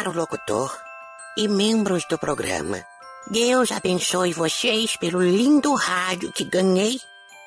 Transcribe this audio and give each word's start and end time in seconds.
caro 0.00 0.16
locutor 0.16 0.74
e 1.36 1.46
membros 1.46 2.06
do 2.08 2.16
programa. 2.16 2.82
Deus 3.30 3.70
abençoe 3.70 4.32
vocês 4.32 4.96
pelo 4.96 5.20
lindo 5.20 5.74
rádio 5.74 6.32
que 6.32 6.42
ganhei 6.42 6.98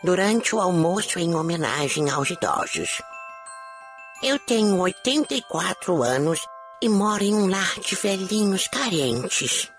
durante 0.03 0.55
o 0.55 0.59
almoço 0.59 1.17
em 1.17 1.33
homenagem 1.33 2.11
aos 2.11 2.29
idosos. 2.29 3.01
Eu 4.21 4.37
tenho 4.37 4.77
84 4.77 6.03
anos 6.03 6.41
e 6.79 6.87
moro 6.87 7.23
em 7.23 7.33
um 7.33 7.49
lar 7.49 7.79
de 7.79 7.95
velhinhos 7.95 8.67
carentes. 8.67 9.71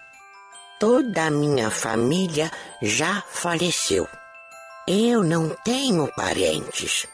Toda 0.80 1.27
a 1.27 1.30
minha 1.30 1.70
família 1.70 2.51
já 2.83 3.23
faleceu. 3.30 4.09
Eu 4.88 5.23
não 5.23 5.48
tenho 5.65 6.12
parentes. 6.16 7.06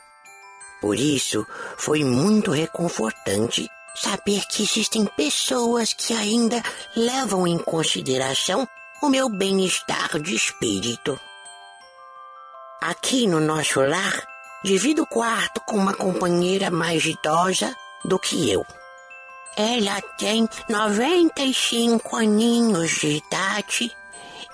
Por 0.80 0.96
isso, 0.96 1.46
foi 1.76 2.02
muito 2.02 2.50
reconfortante 2.50 3.68
saber 4.00 4.46
que 4.46 4.62
existem 4.62 5.04
pessoas 5.04 5.92
que 5.92 6.14
ainda 6.14 6.62
levam 6.96 7.46
em 7.46 7.58
consideração 7.58 8.66
o 9.02 9.08
meu 9.08 9.28
bem-estar 9.28 10.18
de 10.18 10.34
espírito. 10.34 11.18
Aqui 12.80 13.26
no 13.26 13.40
nosso 13.40 13.80
lar, 13.80 14.26
divido 14.64 15.02
o 15.02 15.06
quarto 15.06 15.60
com 15.66 15.76
uma 15.76 15.94
companheira 15.94 16.70
mais 16.70 17.04
idosa 17.04 17.74
do 18.04 18.18
que 18.18 18.50
eu. 18.50 18.64
Ela 19.56 20.00
tem 20.16 20.48
95 20.68 22.16
aninhos 22.16 22.92
de 22.92 23.18
idade 23.18 23.94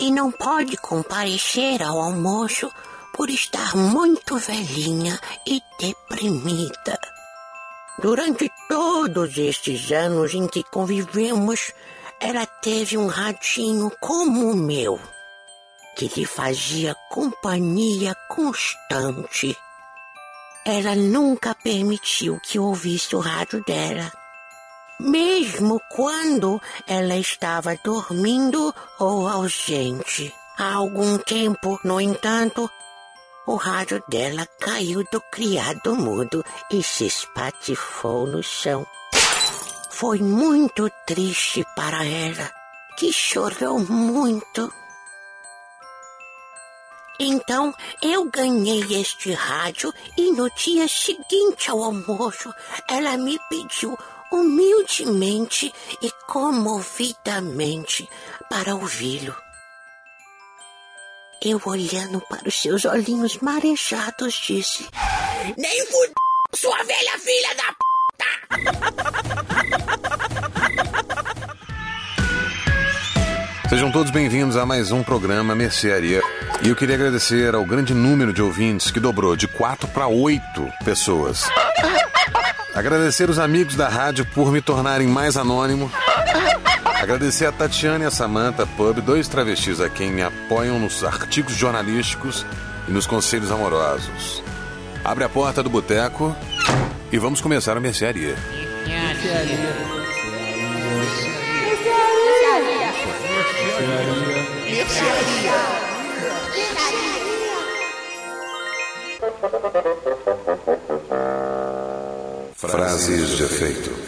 e 0.00 0.10
não 0.10 0.33
pode 0.33 0.77
comparecer 0.77 1.83
ao 1.83 2.00
almoço 2.00 2.70
por 3.12 3.30
estar 3.30 3.77
muito 3.77 4.36
velhinha 4.38 5.19
e 5.47 5.62
deprimida. 5.78 7.16
Durante 7.98 8.50
todos 8.69 9.39
estes 9.39 9.91
anos 9.91 10.34
em 10.34 10.47
que 10.47 10.62
convivemos, 10.62 11.72
ela 12.20 12.44
teve 12.44 12.98
um 12.98 13.06
ratinho 13.06 13.91
como 13.98 14.50
o 14.50 14.56
meu, 14.56 15.00
que 15.97 16.06
lhe 16.14 16.27
fazia 16.27 16.94
companhia 17.11 18.14
constante. 18.28 19.56
Ela 20.64 20.94
nunca 20.94 21.55
permitiu 21.55 22.38
que 22.41 22.58
ouvisse 22.58 23.16
o 23.16 23.20
rádio 23.20 23.64
dela, 23.64 24.12
mesmo 25.00 25.81
quando 25.91 26.60
ela 26.86 27.16
estava 27.16 27.78
dormindo 27.83 28.75
ou 28.98 29.27
ausente. 29.27 30.34
Há 30.58 30.75
algum 30.75 31.16
tempo, 31.16 31.81
no 31.83 31.98
entanto, 31.98 32.70
o 33.47 33.55
rádio 33.55 34.02
dela 34.08 34.47
caiu 34.61 35.05
do 35.11 35.20
criado 35.30 35.94
mudo 35.94 36.44
e 36.70 36.83
se 36.83 37.06
espatifou 37.06 38.27
no 38.27 38.42
chão. 38.42 38.86
Foi 39.91 40.19
muito 40.19 40.91
triste 41.06 41.64
para 41.77 42.05
ela, 42.05 42.50
que 42.98 43.12
chorou 43.12 43.78
muito. 43.78 44.72
Então 47.19 47.72
eu 48.03 48.25
ganhei 48.27 48.83
este 49.00 49.33
rádio 49.33 49.94
e 50.19 50.33
no 50.33 50.50
dia 50.50 50.86
seguinte 50.86 51.70
ao 51.70 51.83
almoço 51.83 52.53
ela 52.88 53.16
me 53.16 53.38
pediu 53.48 53.97
humildemente 54.31 55.72
e 56.03 56.10
comovidamente 56.27 58.08
para 58.50 58.75
ouvi-lo. 58.75 59.45
Eu 61.45 61.61
olhando 61.67 62.20
para 62.29 62.48
os 62.48 62.61
seus 62.61 62.84
olhinhos 62.84 63.39
marejados 63.39 64.34
disse: 64.47 64.87
Nem 65.56 65.87
fud... 65.87 66.12
sua 66.55 66.77
velha 66.83 67.19
filha 67.19 67.55
da 67.55 67.75
p. 67.75 67.84
Sejam 73.69 73.93
todos 73.93 74.10
bem-vindos 74.10 74.56
a 74.56 74.65
mais 74.65 74.91
um 74.93 75.03
programa 75.03 75.55
Mercearia. 75.55 76.22
E 76.62 76.69
eu 76.69 76.77
queria 76.77 76.94
agradecer 76.94 77.55
ao 77.55 77.66
grande 77.66 77.93
número 77.93 78.33
de 78.33 78.41
ouvintes 78.41 78.91
que 78.91 78.99
dobrou 78.99 79.37
de 79.37 79.47
4 79.47 79.89
para 79.89 80.06
8 80.06 80.43
pessoas. 80.84 81.44
Agradecer 82.75 83.28
os 83.28 83.39
amigos 83.39 83.75
da 83.77 83.89
rádio 83.89 84.25
por 84.34 84.50
me 84.50 84.62
tornarem 84.62 85.06
mais 85.06 85.37
anônimo. 85.37 85.93
Agradecer 87.01 87.47
a 87.47 87.53
Tatiana 87.53 88.05
e 88.05 88.07
a 88.07 88.11
Samantha 88.11 88.67
Pub, 88.67 89.01
dois 89.01 89.29
travestis 89.29 89.81
a 89.81 89.89
quem 89.89 90.11
me 90.11 90.23
apoiam 90.23 90.79
nos 90.79 91.05
artigos 91.05 91.55
jornalísticos 91.55 92.45
e 92.89 92.91
nos 92.91 93.07
conselhos 93.07 93.51
amorosos. 93.51 94.43
Abre 95.05 95.25
a 95.25 95.29
porta 95.29 95.62
do 95.62 95.71
boteco 95.71 96.34
e 97.12 97.19
vamos 97.19 97.41
começar 97.41 97.77
a 97.77 97.81
mercearia. 97.81 98.34
Mercearia. 98.87 99.57
Mercearia. 104.71 105.57
Frases 112.57 113.37
de 113.37 113.45
efeito. 113.45 114.06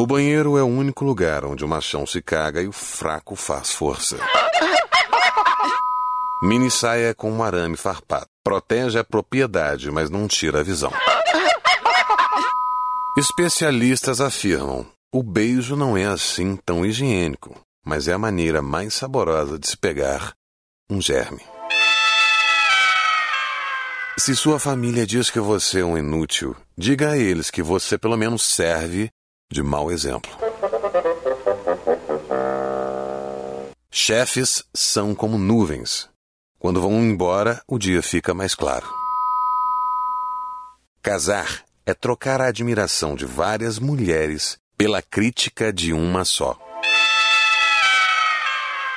O 0.00 0.06
banheiro 0.06 0.56
é 0.56 0.62
o 0.62 0.66
único 0.66 1.04
lugar 1.04 1.44
onde 1.44 1.64
o 1.64 1.68
machão 1.68 2.06
se 2.06 2.22
caga 2.22 2.62
e 2.62 2.68
o 2.68 2.72
fraco 2.72 3.34
faz 3.34 3.72
força. 3.72 4.16
Mini 6.40 6.70
saia 6.70 7.12
com 7.12 7.32
um 7.32 7.42
arame 7.42 7.76
farpado. 7.76 8.28
Protege 8.44 8.96
a 8.96 9.02
propriedade, 9.02 9.90
mas 9.90 10.08
não 10.08 10.28
tira 10.28 10.60
a 10.60 10.62
visão. 10.62 10.92
Especialistas 13.16 14.20
afirmam: 14.20 14.86
o 15.12 15.20
beijo 15.20 15.74
não 15.74 15.96
é 15.96 16.04
assim 16.04 16.54
tão 16.54 16.86
higiênico, 16.86 17.60
mas 17.84 18.06
é 18.06 18.12
a 18.12 18.18
maneira 18.18 18.62
mais 18.62 18.94
saborosa 18.94 19.58
de 19.58 19.66
se 19.66 19.76
pegar 19.76 20.32
um 20.88 21.00
germe. 21.00 21.42
Se 24.16 24.36
sua 24.36 24.60
família 24.60 25.04
diz 25.04 25.28
que 25.28 25.40
você 25.40 25.80
é 25.80 25.84
um 25.84 25.98
inútil, 25.98 26.54
diga 26.76 27.10
a 27.10 27.18
eles 27.18 27.50
que 27.50 27.64
você 27.64 27.98
pelo 27.98 28.16
menos 28.16 28.42
serve 28.42 29.10
de 29.50 29.62
mau 29.62 29.90
exemplo. 29.90 30.30
Chefes 33.90 34.64
são 34.74 35.14
como 35.14 35.38
nuvens. 35.38 36.08
Quando 36.58 36.80
vão 36.80 36.92
embora, 36.92 37.62
o 37.66 37.78
dia 37.78 38.02
fica 38.02 38.34
mais 38.34 38.54
claro. 38.54 38.86
Casar 41.02 41.64
é 41.86 41.94
trocar 41.94 42.40
a 42.40 42.48
admiração 42.48 43.14
de 43.14 43.24
várias 43.24 43.78
mulheres 43.78 44.58
pela 44.76 45.00
crítica 45.00 45.72
de 45.72 45.92
uma 45.92 46.24
só. 46.24 46.58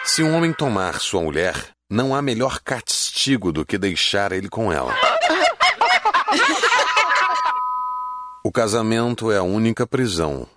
Se 0.04 0.22
um 0.22 0.36
homem 0.36 0.52
tomar 0.52 1.00
sua 1.00 1.22
mulher, 1.22 1.56
não 1.90 2.14
há 2.14 2.22
melhor 2.22 2.60
castigo 2.60 3.52
do 3.52 3.66
que 3.66 3.78
deixar 3.78 4.32
ele 4.32 4.50
com 4.50 4.72
ela. 4.74 4.94
O 8.44 8.52
casamento 8.52 9.32
é 9.32 9.38
a 9.38 9.44
única 9.44 9.86
prisão 9.86 10.48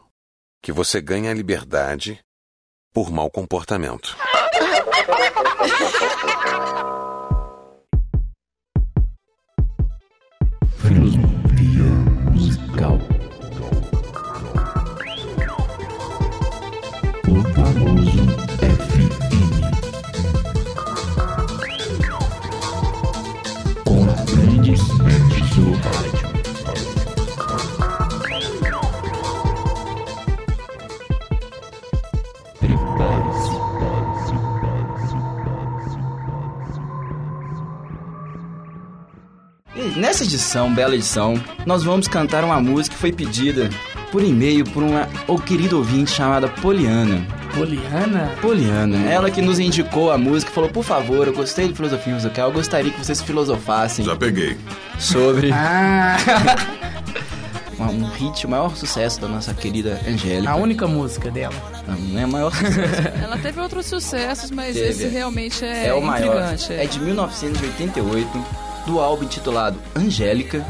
que 0.63 0.73
você 0.73 1.03
ganha 1.03 1.31
a 1.31 1.35
liberdade 1.35 2.19
por 2.95 3.13
mau 3.13 3.31
comportamento. 3.31 4.17
nessa 39.97 40.25
edição, 40.25 40.73
bela 40.73 40.95
edição, 40.95 41.35
nós 41.67 41.83
vamos 41.85 42.09
cantar 42.09 42.45
uma 42.45 42.61
música 42.61 42.95
que 42.95 43.01
foi 43.01 43.13
pedida 43.13 43.69
por 44.11 44.23
e-mail 44.23 44.65
por 44.65 44.83
uma 44.83 45.09
ou 45.27 45.39
querida 45.39 45.77
ouvinte 45.77 46.11
chamada 46.13 46.49
Poliana. 46.49 47.25
Poliana? 47.55 48.31
Poliana, 48.41 48.97
ela 49.11 49.31
que 49.31 49.41
nos 49.41 49.59
indicou 49.59 50.11
a 50.11 50.19
música, 50.19 50.51
falou: 50.53 50.71
por 50.71 50.85
favor, 50.85 51.27
eu 51.27 51.33
gostei 51.33 51.69
de 51.69 51.75
filosofia 51.75 52.13
musical, 52.15 52.49
eu 52.49 52.53
gostaria 52.55 52.91
que 52.91 52.99
vocês 52.99 53.21
filosofassem 53.23 54.05
Já 54.05 54.17
peguei. 54.17 54.57
sobre 54.99 55.51
Ah, 55.53 56.17
um 57.79 58.05
hit, 58.07 58.47
o 58.47 58.51
maior 58.51 58.75
sucesso 58.77 59.21
da 59.21 59.29
nossa 59.29 59.53
querida 59.55 60.01
Angélica. 60.09 60.51
a 60.51 60.57
única 60.57 60.87
música 60.89 61.31
dela. 61.31 61.55
Não, 61.87 61.95
não 61.97 62.21
é 62.21 62.25
o 62.25 62.29
maior 62.29 62.53
sucesso, 62.55 63.09
Ela 63.23 63.37
teve 63.39 63.61
outros 63.61 63.87
sucessos, 63.87 64.51
mas 64.51 64.75
Teve. 64.75 64.89
esse 64.89 65.07
realmente 65.09 65.65
é, 65.65 65.89
é, 65.89 65.95
o 65.95 66.01
maior. 66.03 66.35
intrigante. 66.53 66.73
É 66.73 66.87
de 66.87 66.99
1988, 67.01 68.45
do 68.87 69.01
álbum 69.01 69.25
intitulado 69.25 69.79
Angélica. 69.95 70.65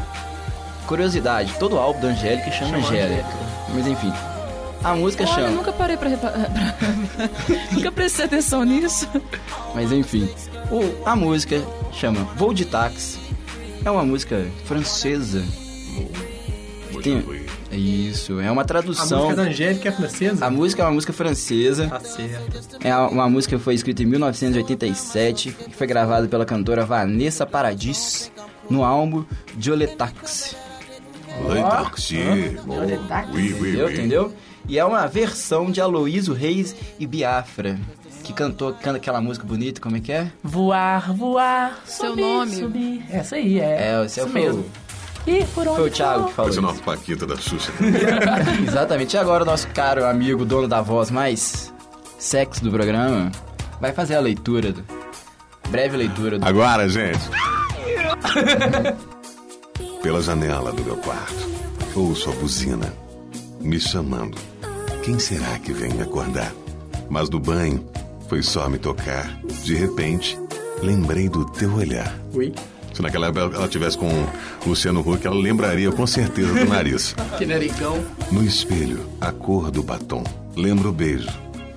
curiosidade, 0.87 1.52
todo 1.58 1.78
álbum 1.78 2.00
da 2.00 2.08
Angélica 2.08 2.50
chama 2.52 2.76
Angélica. 2.78 3.28
Mas 3.75 3.87
enfim, 3.87 4.12
a 4.82 4.94
música 4.94 5.25
Olha, 5.25 5.31
eu 5.31 5.34
chama. 5.34 5.49
nunca 5.50 5.72
parei 5.72 5.96
pra 5.96 6.08
reparar. 6.11 6.50
nunca 7.72 7.90
prestei 7.93 8.25
atenção 8.26 8.64
nisso. 8.64 9.08
Mas 9.75 9.90
enfim, 9.93 10.28
o- 10.70 11.08
a 11.08 11.16
música 11.16 11.62
chama 11.93 12.25
Voo 12.37 12.52
de 12.55 12.64
Táxi. 12.64 13.19
É 13.84 13.90
uma 13.90 14.05
música 14.05 14.44
francesa. 14.64 15.43
Tem- 17.02 17.25
isso, 17.76 18.41
é 18.41 18.50
uma 18.50 18.62
A 18.62 18.65
tradução. 18.65 19.25
música 19.25 19.37
da 19.43 19.49
Angélica 19.49 19.88
é 19.88 19.93
francesa? 19.93 20.44
A 20.47 20.50
música 20.50 20.82
é 20.82 20.85
uma 20.87 20.93
música 20.93 21.12
francesa. 21.12 21.88
Tá 21.88 22.00
certo. 22.00 22.79
É 22.82 22.97
uma 22.97 23.29
música 23.29 23.56
que 23.56 23.62
foi 23.62 23.75
escrita 23.75 24.03
em 24.03 24.06
1987 24.06 25.56
e 25.69 25.73
foi 25.73 25.87
gravada 25.87 26.26
pela 26.29 26.44
cantora 26.44 26.85
Vanessa 26.85 27.44
Paradis 27.47 28.31
no 28.69 28.85
álbum 28.85 29.25
Joletax. 29.59 30.56
Oui, 31.41 31.59
oui, 33.61 33.71
Entendeu? 33.71 33.87
oui. 33.87 33.93
Entendeu? 33.93 34.32
E 34.69 34.79
é 34.79 34.85
uma 34.85 35.06
versão 35.06 35.71
de 35.71 35.81
Aloysio 35.81 36.32
Reis 36.32 36.75
e 36.99 37.06
Biafra, 37.06 37.79
que 38.23 38.32
cantou 38.32 38.73
canta 38.73 38.97
aquela 38.97 39.21
música 39.21 39.44
bonita, 39.47 39.81
como 39.81 39.97
é 39.97 40.00
que 40.00 40.11
é? 40.12 40.31
Voar, 40.43 41.12
voar, 41.12 41.82
Seu 41.85 42.11
subir, 42.11 42.23
nome. 42.23 42.56
subir. 42.56 43.05
Essa 43.11 43.37
aí, 43.37 43.59
é. 43.61 43.93
É, 44.00 44.05
esse 44.06 44.21
isso 44.21 44.29
foi, 44.31 44.41
mesmo. 44.41 44.65
O, 45.26 45.31
E 45.31 45.44
por 45.47 45.67
onde 45.69 45.76
foi 45.76 45.88
o 45.88 45.93
Thiago 45.93 46.26
que 46.26 46.32
falou 46.35 46.50
Parece 46.50 46.59
isso. 46.59 46.61
uma 46.61 46.75
paquita 46.75 47.26
da 47.26 47.37
Xuxa. 47.37 47.73
Exatamente. 48.67 49.15
E 49.15 49.19
agora 49.19 49.43
o 49.43 49.47
nosso 49.47 49.69
caro 49.69 50.05
amigo, 50.06 50.44
dono 50.44 50.69
da 50.69 50.81
voz 50.82 51.11
mais 51.11 51.73
sexy 52.19 52.62
do 52.62 52.71
programa, 52.71 53.31
vai 53.81 53.93
fazer 53.93 54.17
a 54.17 54.21
leitura, 54.21 54.73
do, 54.73 54.85
breve 55.69 55.97
leitura 55.97 56.38
do... 56.38 56.47
Agora, 56.47 56.88
gente. 56.88 57.21
Pela 60.03 60.21
janela 60.21 60.71
do 60.73 60.85
meu 60.85 60.97
quarto, 60.99 61.35
ouço 61.94 62.31
a 62.31 62.35
buzina 62.35 62.93
me 63.61 63.81
chamando. 63.81 64.37
Quem 65.03 65.19
será 65.19 65.59
que 65.59 65.73
vem 65.73 65.93
me 65.94 66.03
acordar? 66.03 66.53
Mas 67.09 67.31
no 67.31 67.38
banho, 67.38 67.85
foi 68.29 68.43
só 68.43 68.69
me 68.69 68.79
tocar. 68.79 69.38
De 69.62 69.75
repente, 69.75 70.38
lembrei 70.82 71.29
do 71.29 71.44
teu 71.47 71.75
olhar. 71.75 72.15
Ui, 72.35 72.53
Se 72.94 73.02
naquela 73.02 73.26
época 73.26 73.56
ela 73.56 73.69
tivesse 73.69 73.99
com 73.99 74.08
o 74.08 74.69
Luciano 74.69 75.00
Huck, 75.00 75.26
ela 75.26 75.37
lembraria 75.37 75.91
com 75.91 76.06
certeza 76.06 76.55
do 76.55 76.67
nariz. 76.67 77.14
que 77.37 77.44
naricão. 77.44 78.02
No 78.31 78.43
espelho, 78.44 79.05
a 79.20 79.32
cor 79.32 79.70
do 79.70 79.82
batom. 79.82 80.23
Lembro 80.56 80.91
o 80.91 80.93
beijo. 80.93 81.29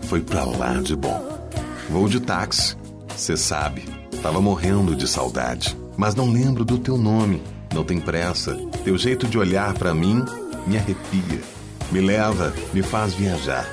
Foi 0.03 0.21
pra 0.21 0.45
lá 0.45 0.75
de 0.75 0.95
bom. 0.95 1.49
Vou 1.89 2.07
de 2.07 2.19
táxi, 2.19 2.77
cê 3.15 3.35
sabe. 3.35 3.83
Tava 4.21 4.39
morrendo 4.39 4.95
de 4.95 5.07
saudade. 5.07 5.75
Mas 5.97 6.13
não 6.13 6.31
lembro 6.31 6.63
do 6.63 6.77
teu 6.77 6.97
nome. 6.97 7.41
Não 7.73 7.83
tem 7.83 7.99
pressa. 7.99 8.55
Teu 8.83 8.97
jeito 8.97 9.27
de 9.27 9.37
olhar 9.37 9.73
pra 9.73 9.93
mim 9.93 10.23
me 10.67 10.77
arrepia. 10.77 11.41
Me 11.91 11.99
leva, 11.99 12.53
me 12.73 12.83
faz 12.83 13.13
viajar. 13.13 13.67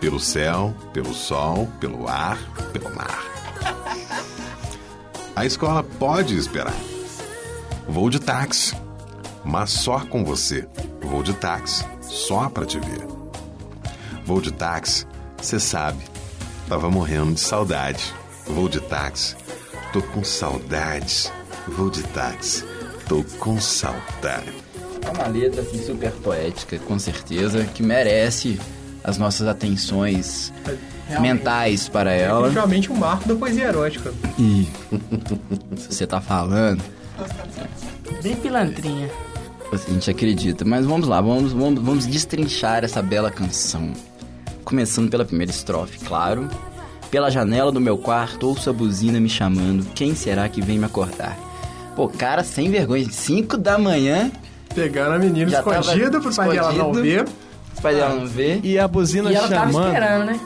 Pelo 0.00 0.18
céu, 0.18 0.74
pelo 0.92 1.14
sol, 1.14 1.68
pelo 1.78 2.08
ar, 2.08 2.38
pelo 2.72 2.94
mar. 2.94 3.31
A 5.34 5.46
escola 5.46 5.82
pode 5.82 6.36
esperar. 6.36 6.76
Vou 7.88 8.10
de 8.10 8.20
táxi, 8.20 8.76
mas 9.42 9.70
só 9.70 10.00
com 10.00 10.24
você. 10.24 10.68
Vou 11.00 11.22
de 11.22 11.32
táxi, 11.32 11.84
só 12.02 12.50
pra 12.50 12.66
te 12.66 12.78
ver. 12.78 13.06
Vou 14.26 14.40
de 14.40 14.52
táxi, 14.52 15.06
cê 15.40 15.58
sabe, 15.58 16.02
tava 16.68 16.90
morrendo 16.90 17.32
de 17.34 17.40
saudade. 17.40 18.14
Vou 18.46 18.68
de 18.68 18.80
táxi, 18.80 19.34
tô 19.92 20.02
com 20.02 20.22
saudades. 20.22 21.32
Vou 21.66 21.88
de 21.88 22.02
táxi, 22.02 22.64
tô 23.08 23.24
com 23.38 23.58
saudade. 23.60 24.52
É 25.00 25.10
uma 25.10 25.28
letra 25.28 25.62
assim, 25.62 25.82
super 25.82 26.12
poética, 26.12 26.78
com 26.78 26.98
certeza, 26.98 27.64
que 27.64 27.82
merece 27.82 28.60
as 29.02 29.16
nossas 29.16 29.48
atenções 29.48 30.52
mentais 31.20 31.88
para 31.88 32.12
ela. 32.12 32.42
Definitivamente 32.48 32.92
um 32.92 32.96
marco 32.96 33.28
da 33.28 33.34
poesia 33.34 33.64
erótica. 33.64 34.12
E 34.38 34.66
se 35.76 35.88
você 35.94 36.06
tá 36.06 36.20
falando, 36.20 36.82
Bem 38.22 38.36
pilantrinha. 38.36 39.08
a 39.72 39.76
gente 39.76 40.10
acredita. 40.10 40.64
Mas 40.64 40.84
vamos 40.86 41.06
lá, 41.08 41.20
vamos, 41.20 41.52
vamos, 41.52 41.82
vamos 41.82 42.06
destrinchar 42.06 42.84
essa 42.84 43.02
bela 43.02 43.30
canção. 43.30 43.92
Começando 44.64 45.10
pela 45.10 45.24
primeira 45.24 45.50
estrofe, 45.52 45.98
claro. 46.00 46.48
Pela 47.10 47.30
janela 47.30 47.70
do 47.70 47.80
meu 47.80 47.98
quarto, 47.98 48.48
ouço 48.48 48.70
a 48.70 48.72
buzina 48.72 49.20
me 49.20 49.28
chamando. 49.28 49.84
Quem 49.94 50.14
será 50.14 50.48
que 50.48 50.62
vem 50.62 50.78
me 50.78 50.84
acordar? 50.86 51.36
Pô, 51.94 52.08
cara 52.08 52.42
sem 52.42 52.70
vergonha. 52.70 53.06
5 53.10 53.56
da 53.58 53.76
manhã, 53.76 54.30
Pegando 54.74 55.16
a 55.16 55.18
menina 55.18 55.50
escondida 55.50 56.18
pro 56.18 56.34
pai 56.34 56.52
dela 56.52 56.72
não 56.72 56.94
ver. 56.94 57.26
o 57.76 57.82
pai 57.82 57.94
dela 57.94 58.14
não 58.14 58.26
vê. 58.26 58.58
E 58.62 58.78
a 58.78 58.88
buzina 58.88 59.30
E 59.30 59.34
ela 59.34 59.46
tava 59.48 59.70
chamando. 59.70 59.88
esperando, 59.92 60.24
né? 60.24 60.40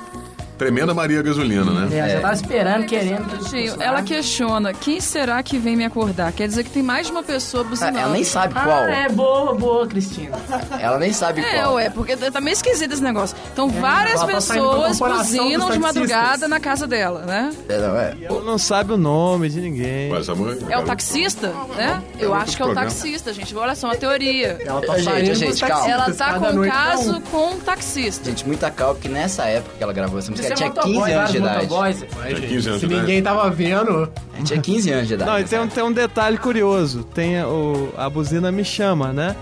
Tremenda 0.59 0.95
Maria 0.95 1.23
Gasolina, 1.23 1.65
né? 1.71 1.99
É. 1.99 2.09
já 2.15 2.21
tava 2.21 2.35
esperando, 2.35 2.87
querendo. 2.87 3.27
que 3.39 3.51
Gente, 3.51 3.83
ela 3.83 4.03
questiona, 4.03 4.73
quem 4.73 5.01
será 5.01 5.43
que 5.43 5.59
vem 5.59 5.77
me 5.77 5.85
acordar? 5.85 6.33
Quer 6.33 6.49
dizer 6.49 6.65
que 6.65 6.71
tem 6.71 6.83
mais 6.83 7.07
de 7.07 7.13
uma 7.13 7.23
pessoa 7.23 7.63
Ah, 7.63 7.69
buzinando. 7.69 7.99
Ela 7.99 8.13
nem 8.13 8.25
sabe 8.25 8.55
Ah, 8.57 8.63
qual. 8.65 8.85
é 8.89 9.09
boa, 9.09 9.55
boa, 9.55 9.87
Cristina. 9.87 10.37
Ela 10.81 10.99
nem 10.99 11.13
sabe 11.13 11.41
É, 11.43 11.63
qual. 11.63 11.75
ué, 11.75 11.91
porque 11.91 12.17
tá 12.17 12.41
meio 12.41 12.55
esquisito 12.55 12.93
esse 12.93 13.03
negócio. 13.03 13.37
Então, 13.53 13.69
várias 13.69 14.15
ela 14.21 14.27
tá 14.27 14.33
pessoas 14.35 14.99
buzinam 14.99 15.71
de 15.71 15.79
madrugada 15.79 16.49
na 16.49 16.59
casa 16.61 16.87
dela, 16.87 17.23
né? 17.27 17.51
É, 17.69 17.79
não, 17.79 17.97
é. 17.99 18.17
Ela 18.23 18.43
não 18.43 18.59
sabe 18.59 18.93
o 18.93 18.97
nome 18.97 19.49
de 19.51 19.61
ninguém. 19.61 20.11
Mas, 20.11 20.29
amor, 20.29 20.57
É 20.69 20.79
o 20.79 20.83
taxista, 20.85 21.49
né? 21.77 22.03
Eu 22.19 22.31
outro 22.31 22.43
acho 22.45 22.57
que 22.57 22.63
é 22.63 22.65
o 22.65 22.69
programa. 22.69 22.91
taxista, 22.91 23.33
gente. 23.33 23.55
Olha 23.57 23.75
só, 23.75 23.89
uma 23.89 23.97
teoria. 23.97 24.59
Ela 24.65 24.81
tá 24.81 24.97
Gente, 24.99 25.35
gente, 25.35 25.61
calma. 25.61 25.89
Ela 25.91 26.13
tá 26.13 26.39
com 26.39 26.47
um 26.47 26.63
tá 26.67 26.71
caso 26.71 27.17
um. 27.17 27.21
com 27.21 27.51
um 27.53 27.59
taxista. 27.61 28.25
Gente, 28.31 28.47
muita 28.47 28.71
calma, 28.71 28.95
porque 28.95 29.09
nessa 29.09 29.45
época 29.45 29.75
que 29.77 29.83
ela 29.83 29.93
gravou 29.93 30.19
essa 30.19 30.31
música, 30.31 30.46
É 30.53 30.55
tinha 30.55 30.71
15 30.71 30.89
motoboy, 30.89 31.13
anos 31.13 31.31
de 31.31 31.37
idade. 31.39 31.55
motoboys. 31.67 32.03
Ué, 32.03 32.07
Tinha 32.27 32.37
gente, 32.37 32.49
15 32.49 32.69
anos 32.69 32.81
Se 32.81 32.87
ninguém 32.87 33.23
tava 33.23 33.51
vendo, 33.51 34.13
tinha 34.45 34.61
15 34.61 34.91
anos 34.91 35.09
de 35.09 35.15
idade. 35.15 35.31
Não, 35.31 35.39
e 35.41 35.45
tem, 35.45 35.59
um- 35.61 35.69
tem 35.69 35.85
um 35.85 35.93
detalhe 35.93 36.39
curioso. 36.39 37.05
Tem 37.05 37.39
a- 37.41 37.47
o, 37.49 37.93
a 37.97 38.09
buzina 38.11 38.51
me 38.53 38.65
chama, 38.65 39.13
né? 39.13 39.35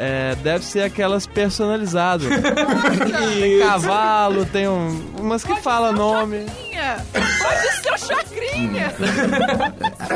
É, 0.00 0.36
deve 0.44 0.64
ser 0.64 0.82
aquelas 0.82 1.26
personalizadas. 1.26 2.28
tem 2.28 3.58
cavalo, 3.66 4.44
tem 4.46 4.68
um, 4.68 4.96
umas 5.18 5.42
que 5.42 5.56
fala 5.60 5.90
nome. 5.90 6.46
Chacrinha! 6.46 7.04
Pode 7.12 7.82
ser 7.82 7.90
o 7.92 7.98
Chacrinha! 7.98 8.92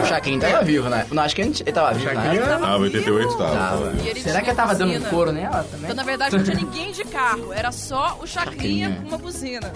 O 0.03 0.07
Chacrinho 0.07 0.41
tava 0.41 0.63
vivo, 0.63 0.89
né? 0.89 1.05
Não, 1.11 1.23
acho 1.25 1.35
que 1.35 1.43
ele 1.43 1.53
ele 1.59 1.73
tava 1.73 1.95
vivo 1.95 2.13
Chacrinha- 2.15 2.43
época. 2.43 2.67
Ah, 2.67 2.77
88 2.77 3.37
tava. 3.37 3.57
Tava. 3.57 3.93
Ele 4.07 4.21
será 4.21 4.41
que 4.41 4.51
ela 4.51 4.57
tava 4.57 4.75
dando 4.77 4.97
um 4.97 5.01
couro 5.11 5.33
nela 5.33 5.65
também? 5.65 5.85
Então, 5.91 5.97
na 5.97 6.03
verdade, 6.05 6.37
não 6.37 6.45
tinha 6.45 6.57
ninguém 6.57 6.93
de 6.93 7.03
carro. 7.05 7.53
Era 7.53 7.73
só 7.73 8.19
o 8.23 8.27
Chacrinha 8.27 8.89
Chacrinha. 8.89 8.99
com 9.03 9.09
uma 9.09 9.19
buzina. 9.19 9.73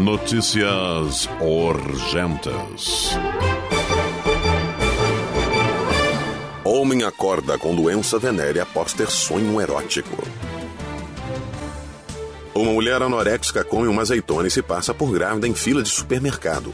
Notícias 0.00 1.28
urgentes. 1.42 3.10
Homem 6.64 7.02
acorda 7.02 7.58
com 7.58 7.76
doença 7.76 8.18
venérea 8.18 8.62
após 8.62 8.94
ter 8.94 9.10
sonho 9.10 9.60
erótico. 9.60 10.16
Uma 12.54 12.72
mulher 12.72 13.02
anoréxica 13.02 13.62
come 13.62 13.88
uma 13.88 14.00
azeitona 14.00 14.48
e 14.48 14.50
se 14.50 14.62
passa 14.62 14.94
por 14.94 15.12
grávida 15.12 15.46
em 15.46 15.54
fila 15.54 15.82
de 15.82 15.90
supermercado. 15.90 16.72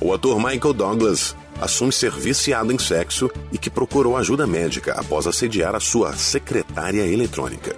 O 0.00 0.14
ator 0.14 0.38
Michael 0.38 0.72
Douglas 0.72 1.36
assume 1.60 1.92
ser 1.92 2.10
viciado 2.12 2.72
em 2.72 2.78
sexo 2.78 3.30
e 3.52 3.58
que 3.58 3.68
procurou 3.68 4.16
ajuda 4.16 4.46
médica 4.46 4.94
após 4.94 5.26
assediar 5.26 5.74
a 5.74 5.80
sua 5.80 6.14
secretária 6.14 7.06
eletrônica. 7.06 7.76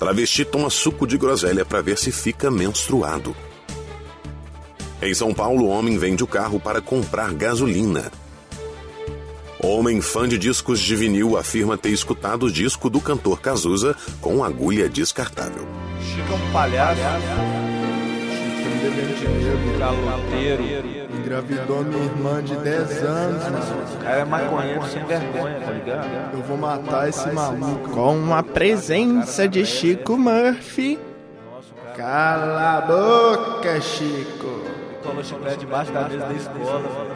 Travesti 0.00 0.46
toma 0.46 0.70
suco 0.70 1.06
de 1.06 1.18
groselha 1.18 1.62
para 1.62 1.82
ver 1.82 1.98
se 1.98 2.10
fica 2.10 2.50
menstruado. 2.50 3.36
Em 5.02 5.12
São 5.12 5.34
Paulo, 5.34 5.68
homem 5.68 5.98
vende 5.98 6.24
o 6.24 6.26
carro 6.26 6.58
para 6.58 6.80
comprar 6.80 7.34
gasolina. 7.34 8.10
Homem 9.62 10.00
fã 10.00 10.26
de 10.26 10.38
discos 10.38 10.80
de 10.80 10.96
vinil 10.96 11.36
afirma 11.36 11.76
ter 11.76 11.90
escutado 11.90 12.46
o 12.46 12.50
disco 12.50 12.88
do 12.88 12.98
cantor 12.98 13.42
Cazuza 13.42 13.94
com 14.22 14.42
agulha 14.42 14.88
descartável. 14.88 15.68
Chico 16.00 16.32
é 16.32 16.34
um 16.34 16.50
palhaço. 16.50 17.59
Dinheiro, 18.70 19.78
caloteiro. 19.78 20.62
Engravidou 21.18 21.84
minha 21.84 22.04
irmã 22.04 22.42
de 22.42 22.56
10 22.56 23.02
anos, 23.04 23.42
mano. 23.44 23.84
O 23.94 23.96
cara 24.02 24.16
é 24.18 24.24
maconheiro 24.24 24.82
sem 24.86 25.04
vergonha, 25.04 25.60
tá 25.60 25.70
ligado? 25.72 26.34
Eu 26.34 26.42
vou 26.42 26.56
matar 26.56 27.08
esse 27.08 27.30
maluco. 27.30 27.90
Com 27.90 28.34
a 28.34 28.42
presença 28.42 29.48
de 29.48 29.64
Chico 29.66 30.16
Murphy. 30.16 30.98
Cala 31.96 32.78
a 32.78 32.80
boca, 32.80 33.80
Chico. 33.80 34.60
Colou 35.02 35.24
chiclete 35.24 35.58
debaixo 35.58 35.92
da 35.92 36.08
mesa 36.08 36.26
da 36.26 36.32
escola. 36.34 37.09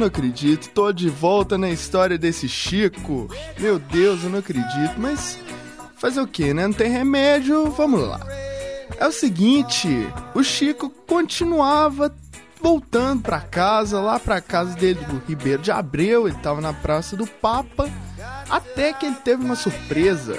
Não 0.00 0.06
acredito. 0.06 0.70
Tô 0.70 0.90
de 0.92 1.08
volta 1.08 1.56
na 1.56 1.70
história 1.70 2.16
desse 2.16 2.48
Chico. 2.48 3.28
Meu 3.58 3.78
Deus, 3.78 4.24
eu 4.24 4.30
não 4.30 4.38
acredito. 4.38 4.94
Mas 4.96 5.38
fazer 5.96 6.20
o 6.20 6.26
que, 6.26 6.52
né? 6.54 6.66
Não 6.66 6.72
tem 6.72 6.90
remédio, 6.90 7.70
vamos 7.70 8.00
lá. 8.00 8.20
É 8.98 9.06
o 9.06 9.12
seguinte, 9.12 9.88
o 10.34 10.42
Chico 10.42 10.90
continuava 11.06 12.12
voltando 12.60 13.22
pra 13.22 13.40
casa, 13.40 14.00
lá 14.00 14.18
pra 14.18 14.40
casa 14.40 14.74
dele 14.74 15.00
do 15.04 15.22
Ribeiro 15.26 15.62
de 15.62 15.70
Abreu, 15.70 16.28
ele 16.28 16.36
tava 16.38 16.60
na 16.60 16.74
Praça 16.74 17.16
do 17.16 17.26
Papa, 17.26 17.88
até 18.50 18.92
que 18.92 19.06
ele 19.06 19.16
teve 19.16 19.42
uma 19.42 19.56
surpresa. 19.56 20.38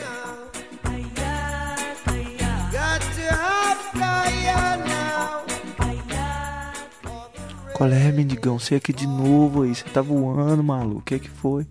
Qual 7.82 7.92
é, 7.92 8.12
mendigão? 8.12 8.60
Você 8.60 8.76
aqui 8.76 8.94
de 8.94 9.08
novo 9.08 9.64
aí, 9.64 9.74
você 9.74 9.84
tá 9.86 10.04
voando, 10.04 10.62
maluco. 10.62 11.00
O 11.00 11.02
que 11.02 11.18
que 11.18 11.30
foi? 11.32 11.66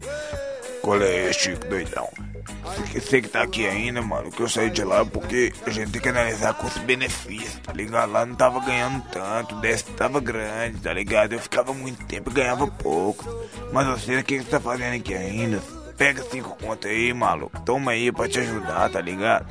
É, 1.05 1.33
Chico, 1.33 1.69
doidão? 1.69 2.09
Você 2.93 3.23
que 3.23 3.29
tá 3.29 3.43
aqui 3.43 3.65
ainda, 3.65 4.03
mano, 4.03 4.29
que 4.29 4.43
eu 4.43 4.49
saí 4.49 4.71
de 4.71 4.83
lá 4.83 5.07
porque 5.07 5.53
a 5.65 5.71
gente 5.71 5.93
tem 5.93 6.03
que 6.03 6.09
analisar 6.09 6.55
custo-benefício, 6.55 7.61
tá 7.61 7.73
ligado? 7.73 8.11
Lá 8.11 8.27
não 8.27 8.35
tava 8.35 8.59
ganhando 8.59 9.05
tanto, 9.13 9.55
o 9.55 9.61
déficit 9.61 9.93
tava 9.93 10.19
grande, 10.19 10.81
tá 10.81 10.93
ligado? 10.93 11.35
Eu 11.35 11.39
ficava 11.39 11.73
muito 11.73 12.05
tempo 12.07 12.29
e 12.29 12.35
ganhava 12.35 12.67
pouco. 12.67 13.25
Mas 13.73 13.87
você, 13.87 14.17
o 14.17 14.25
que 14.25 14.41
você 14.41 14.51
tá 14.51 14.59
fazendo 14.59 14.97
aqui 14.97 15.15
ainda? 15.15 15.63
Pega 15.97 16.25
cinco 16.25 16.57
contas 16.61 16.91
aí, 16.91 17.15
maluco. 17.15 17.61
Toma 17.61 17.93
aí 17.93 18.11
pra 18.11 18.29
te 18.29 18.41
ajudar, 18.41 18.91
tá 18.91 19.01
ligado? 19.01 19.47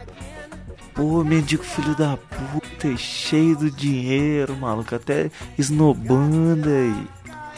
Pô, 0.99 1.23
mendigo 1.23 1.63
filho 1.63 1.95
da 1.95 2.17
puta, 2.17 2.89
é 2.89 2.97
cheio 2.97 3.55
do 3.55 3.71
dinheiro, 3.71 4.53
maluco. 4.57 4.93
Até 4.93 5.31
esnobando 5.57 6.67
aí. 6.67 7.07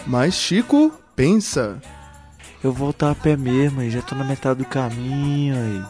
Mas 0.06 0.36
Chico 0.36 0.94
pensa. 1.16 1.82
Eu 2.64 2.72
vou 2.72 2.86
voltar 2.86 3.10
a 3.10 3.16
pé 3.16 3.36
mesmo 3.36 3.82
aí, 3.82 3.90
já 3.90 4.00
tô 4.04 4.14
na 4.14 4.24
metade 4.24 4.60
do 4.60 4.66
caminho 4.66 5.56
aí. 5.56 5.84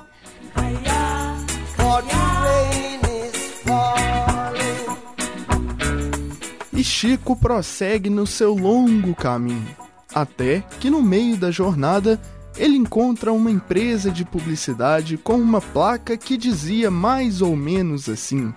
E 6.71 6.81
Chico 6.85 7.35
prossegue 7.35 8.09
no 8.09 8.25
seu 8.25 8.55
longo 8.55 9.13
caminho, 9.13 9.75
até 10.15 10.63
que 10.79 10.89
no 10.89 11.01
meio 11.01 11.35
da 11.35 11.51
jornada 11.51 12.17
ele 12.61 12.77
encontra 12.77 13.33
uma 13.33 13.49
empresa 13.49 14.11
de 14.11 14.23
publicidade 14.23 15.17
com 15.17 15.33
uma 15.33 15.59
placa 15.59 16.15
que 16.15 16.37
dizia 16.37 16.91
mais 16.91 17.41
ou 17.41 17.55
menos 17.55 18.07
assim: 18.07 18.53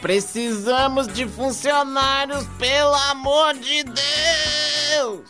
Precisamos 0.00 1.06
de 1.06 1.28
funcionários, 1.28 2.46
pelo 2.58 2.94
amor 2.94 3.52
de 3.58 3.84
Deus! 3.84 5.20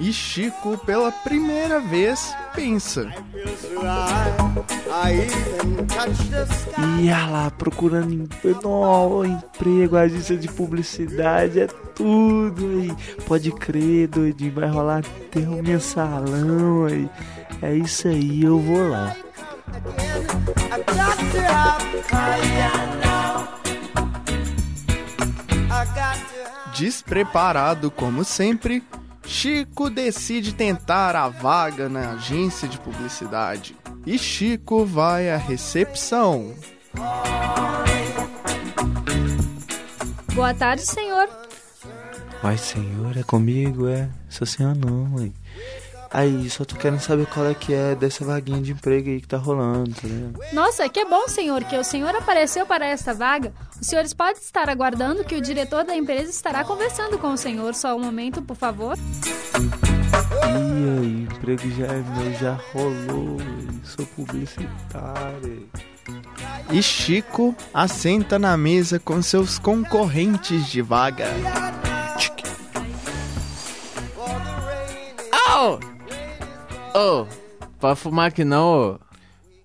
E 0.00 0.10
Chico, 0.14 0.78
pela 0.78 1.12
primeira 1.12 1.78
vez, 1.78 2.34
pensa. 2.54 3.06
Ia 7.00 7.26
lá 7.26 7.50
procurando 7.50 8.12
em- 8.12 8.28
no, 8.62 9.24
emprego, 9.24 9.96
agência 9.96 10.36
de 10.36 10.48
publicidade, 10.48 11.60
é 11.60 11.66
tudo 11.66 12.66
aí. 12.66 12.94
Pode 13.26 13.50
crer, 13.52 14.08
doidinho, 14.08 14.52
vai 14.54 14.68
rolar 14.68 14.98
até 14.98 15.40
um 15.40 15.62
mensalão 15.62 16.86
aí. 16.86 17.08
É 17.62 17.74
isso 17.74 18.08
aí, 18.08 18.42
eu 18.42 18.58
vou 18.58 18.88
lá. 18.88 19.14
Despreparado 26.76 27.90
como 27.90 28.24
sempre, 28.24 28.82
Chico 29.26 29.90
decide 29.90 30.54
tentar 30.54 31.16
a 31.16 31.28
vaga 31.28 31.88
na 31.88 32.12
agência 32.12 32.68
de 32.68 32.78
publicidade. 32.78 33.76
E 34.06 34.18
Chico 34.18 34.84
vai 34.84 35.30
à 35.30 35.36
recepção. 35.36 36.54
Boa 40.34 40.52
tarde, 40.52 40.82
senhor. 40.82 41.28
Vai, 42.42 42.58
senhor, 42.58 43.16
é 43.16 43.22
comigo, 43.22 43.88
é? 43.88 44.08
Sou 44.28 44.46
senhor 44.46 44.76
não, 44.76 45.06
mãe. 45.06 45.32
Aí, 46.14 46.48
só 46.48 46.64
tô 46.64 46.76
querendo 46.76 47.00
saber 47.00 47.26
qual 47.26 47.44
é 47.44 47.54
que 47.54 47.74
é 47.74 47.96
dessa 47.96 48.24
vaguinha 48.24 48.62
de 48.62 48.70
emprego 48.70 49.10
aí 49.10 49.20
que 49.20 49.26
tá 49.26 49.36
rolando, 49.36 49.90
tá 49.90 50.02
vendo? 50.04 50.38
Nossa, 50.52 50.88
que 50.88 51.04
bom, 51.04 51.26
senhor, 51.26 51.64
que 51.64 51.76
o 51.76 51.82
senhor 51.82 52.14
apareceu 52.14 52.64
para 52.64 52.86
esta 52.86 53.12
vaga. 53.12 53.52
Os 53.80 53.88
senhores 53.88 54.14
podem 54.14 54.40
estar 54.40 54.70
aguardando 54.70 55.24
que 55.24 55.34
o 55.34 55.40
diretor 55.40 55.82
da 55.82 55.96
empresa 55.96 56.30
estará 56.30 56.62
conversando 56.62 57.18
com 57.18 57.32
o 57.32 57.36
senhor. 57.36 57.74
Só 57.74 57.96
um 57.96 57.98
momento, 57.98 58.40
por 58.40 58.54
favor. 58.54 58.96
E 59.56 61.00
aí, 61.00 61.22
emprego 61.24 61.68
já 61.72 61.86
é 61.86 62.04
meu, 62.16 62.32
já 62.38 62.60
rolou, 62.72 63.38
sou 63.82 64.06
publicitário. 64.06 65.68
E 66.70 66.80
Chico 66.80 67.56
assenta 67.74 68.38
na 68.38 68.56
mesa 68.56 69.00
com 69.00 69.20
seus 69.20 69.58
concorrentes 69.58 70.68
de 70.68 70.80
vaga. 70.80 71.26
Ô! 76.94 77.22
Ô! 77.22 77.26
Pode 77.80 77.98
fumar 77.98 78.28
aqui 78.28 78.44
não, 78.44 78.92
ô. 78.92 78.98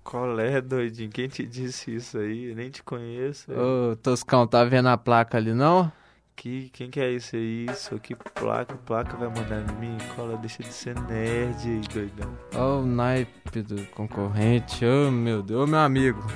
Qual 0.02 0.40
é, 0.40 0.60
doidinho? 0.60 1.10
Quem 1.10 1.28
te 1.28 1.46
disse 1.46 1.94
isso 1.94 2.18
aí? 2.18 2.50
Eu 2.50 2.56
nem 2.56 2.68
te 2.68 2.82
conheço. 2.82 3.52
Ô, 3.52 3.94
Toscão, 3.94 4.46
tá 4.46 4.64
vendo 4.64 4.88
a 4.88 4.98
placa 4.98 5.38
ali 5.38 5.54
não? 5.54 5.90
Que, 6.34 6.70
quem 6.72 6.90
que 6.90 6.98
é 6.98 7.12
isso 7.12 7.36
aí? 7.36 7.66
Isso, 7.70 7.98
que 8.00 8.16
placa, 8.16 8.74
placa 8.74 9.16
vai 9.16 9.28
mandar 9.28 9.60
em 9.60 9.76
mim? 9.78 9.98
Cola, 10.16 10.36
deixa 10.38 10.62
de 10.62 10.72
ser 10.72 10.98
nerd 11.02 11.68
aí, 11.68 11.80
doidão. 11.92 12.30
Ó 12.56 12.80
o 12.80 12.86
naipe 12.86 13.62
do 13.62 13.86
concorrente, 13.88 14.84
ô 14.84 15.10
meu 15.10 15.42
Deus, 15.42 15.68
meu 15.68 15.78
amigo. 15.78 16.26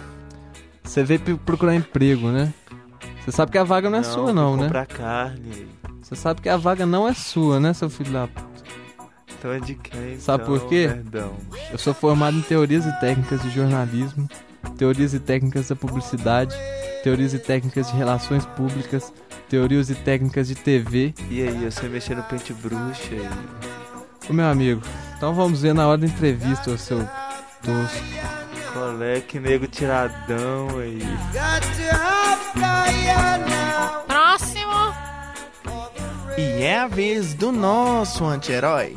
Você 0.85 1.03
veio 1.03 1.39
procurar 1.39 1.75
emprego, 1.75 2.29
né? 2.29 2.53
Você 3.25 3.33
sabe 3.33 3.51
que 3.51 3.59
a 3.59 3.65
vaga 3.65 3.91
não 3.91 3.99
é 3.99 4.03
sua 4.03 4.33
não, 4.33 4.57
né? 4.57 4.65
comprar 4.65 4.87
carne. 4.87 5.67
Você 6.03 6.15
sabe 6.15 6.43
que 6.43 6.49
a 6.49 6.57
vaga 6.59 6.85
não 6.85 7.09
é 7.09 7.15
sua, 7.15 7.59
né, 7.59 7.73
seu 7.73 7.89
filho 7.89 8.13
da... 8.13 8.29
Então 9.45 9.53
é 9.53 9.61
de 9.61 9.75
quem? 9.75 10.19
Sabe 10.19 10.43
então, 10.43 10.59
por 10.59 10.69
quê? 10.71 10.89
Perdão. 10.89 11.37
Eu 11.71 11.77
sou 11.77 11.93
formado 11.93 12.35
em 12.35 12.41
teorias 12.41 12.87
e 12.87 12.93
técnicas 12.99 13.43
de 13.43 13.51
jornalismo, 13.51 14.27
teorias 14.79 15.13
e 15.13 15.21
técnicas 15.21 15.69
da 15.69 15.77
publicidade, 15.77 16.57
teorias 17.03 17.35
e 17.35 17.39
técnicas 17.39 17.89
de 17.89 17.95
relações 17.95 18.47
públicas, 18.47 19.13
teorias 19.47 19.91
e 19.91 19.95
técnicas 19.97 20.49
de 20.49 20.55
TV. 20.55 21.13
E 21.29 21.43
aí, 21.43 21.71
você 21.71 21.87
mexendo 21.89 22.19
no 22.19 22.25
pente 22.25 22.55
bruxa 22.55 23.11
aí? 23.11 23.29
Ô 24.31 24.33
meu 24.33 24.47
amigo, 24.47 24.81
então 25.15 25.35
vamos 25.35 25.61
ver 25.61 25.75
na 25.75 25.87
hora 25.87 25.99
da 25.99 26.07
entrevista, 26.07 26.71
ô 26.71 26.79
seu 26.79 27.07
tosco. 27.63 28.03
Qual 28.73 29.03
é 29.03 29.21
que 29.21 29.39
nego 29.39 29.67
tiradão 29.67 30.69
aí? 30.79 31.01
Próximo! 34.09 34.95
E 36.39 36.63
é 36.63 36.79
a 36.79 36.89
vez 36.89 37.35
do 37.35 37.53
nosso 37.53 38.25
anti-herói. 38.25 38.97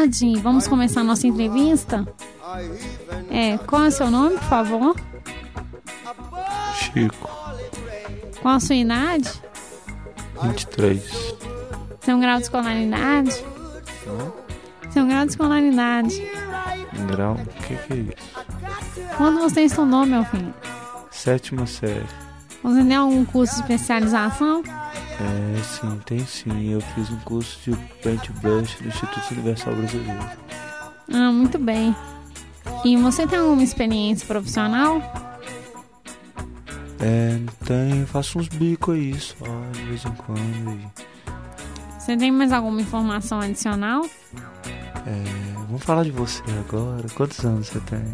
Tarde. 0.00 0.36
Vamos 0.40 0.66
começar 0.66 1.00
a 1.00 1.04
nossa 1.04 1.26
entrevista? 1.26 2.06
É, 3.30 3.58
qual 3.58 3.84
é 3.84 3.88
o 3.88 3.90
seu 3.90 4.10
nome, 4.10 4.36
por 4.36 4.44
favor? 4.44 4.96
Chico, 6.74 7.28
Qual 8.40 8.54
a 8.54 8.60
sua 8.60 8.76
idade? 8.76 9.30
23. 10.42 11.36
Seu 12.00 12.18
grau 12.18 12.36
de 12.38 12.42
escolaridade? 12.44 13.44
Hã? 14.06 14.32
Seu 14.90 15.06
grau 15.06 15.24
de 15.24 15.30
escolaridade. 15.32 16.22
Grau? 17.06 17.34
O 17.34 17.62
que 17.62 17.76
que 17.76 17.92
é 17.92 17.96
isso? 17.96 19.16
Quando 19.16 19.40
você 19.40 19.62
estudou, 19.62 20.06
meu 20.06 20.24
filho? 20.24 20.54
Sétima 21.10 21.66
série. 21.66 22.06
Você 22.62 22.82
tem 22.82 22.96
algum 22.96 23.24
curso 23.24 23.54
de 23.56 23.60
especialização? 23.60 24.62
É, 25.20 25.62
sim, 25.62 26.00
tem 26.06 26.18
sim. 26.20 26.72
Eu 26.72 26.80
fiz 26.80 27.10
um 27.10 27.18
curso 27.20 27.70
de 27.70 27.76
paintbrush 28.02 28.80
no 28.80 28.88
Instituto 28.88 29.32
Universal 29.32 29.74
Brasileiro. 29.74 30.30
Ah, 31.12 31.30
muito 31.30 31.58
bem. 31.58 31.94
E 32.84 32.96
você 32.96 33.26
tem 33.26 33.38
alguma 33.38 33.62
experiência 33.62 34.26
profissional? 34.26 35.02
É, 36.98 37.38
tem, 37.64 38.06
faço 38.06 38.38
uns 38.38 38.48
bicos 38.48 38.94
aí 38.94 39.18
só, 39.18 39.44
de 39.72 39.82
vez 39.84 40.04
em 40.04 40.12
quando. 40.12 40.90
Você 41.98 42.16
tem 42.16 42.32
mais 42.32 42.52
alguma 42.52 42.80
informação 42.80 43.40
adicional? 43.40 44.04
É, 45.06 45.52
vamos 45.66 45.82
falar 45.82 46.04
de 46.04 46.10
você 46.10 46.42
agora. 46.66 47.06
Quantos 47.14 47.44
anos 47.44 47.68
você 47.68 47.80
tem? 47.80 48.04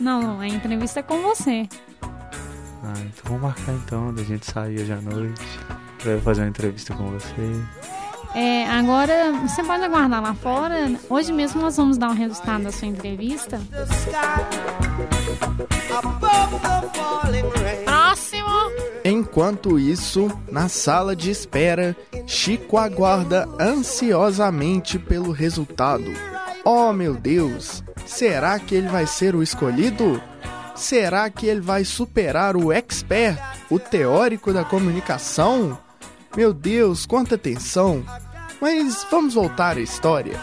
Não, 0.00 0.40
a 0.40 0.46
entrevista 0.46 1.00
é 1.00 1.02
com 1.02 1.20
você. 1.22 1.68
Ah, 2.02 2.94
então 2.98 3.24
vamos 3.24 3.42
marcar 3.42 3.72
então, 3.72 4.14
da 4.14 4.22
gente 4.22 4.46
sair 4.46 4.80
hoje 4.80 4.92
à 4.92 5.00
noite. 5.00 5.58
Eu 6.12 6.20
fazer 6.20 6.42
uma 6.42 6.48
entrevista 6.48 6.94
com 6.94 7.10
você. 7.10 7.34
É, 8.34 8.66
agora, 8.68 9.32
você 9.32 9.64
pode 9.64 9.82
aguardar 9.82 10.22
lá 10.22 10.34
fora. 10.34 10.94
Hoje 11.08 11.32
mesmo 11.32 11.60
nós 11.60 11.76
vamos 11.76 11.96
dar 11.96 12.10
o 12.10 12.12
resultado 12.12 12.64
da 12.64 12.70
sua 12.70 12.86
entrevista. 12.86 13.58
Próximo! 17.84 18.46
Enquanto 19.04 19.78
isso, 19.78 20.30
na 20.50 20.68
sala 20.68 21.16
de 21.16 21.30
espera, 21.30 21.96
Chico 22.26 22.76
aguarda 22.76 23.48
ansiosamente 23.58 24.98
pelo 24.98 25.32
resultado. 25.32 26.12
Oh 26.64 26.92
meu 26.92 27.14
Deus, 27.14 27.82
será 28.04 28.58
que 28.58 28.74
ele 28.74 28.88
vai 28.88 29.06
ser 29.06 29.34
o 29.34 29.42
escolhido? 29.42 30.20
Será 30.74 31.30
que 31.30 31.46
ele 31.46 31.60
vai 31.60 31.84
superar 31.84 32.54
o 32.54 32.70
expert, 32.70 33.40
o 33.70 33.78
teórico 33.78 34.52
da 34.52 34.62
comunicação? 34.62 35.78
Meu 36.36 36.52
Deus, 36.52 37.06
quanta 37.06 37.38
tensão! 37.38 38.04
Mas 38.60 39.06
vamos 39.10 39.32
voltar 39.32 39.78
à 39.78 39.80
história. 39.80 40.38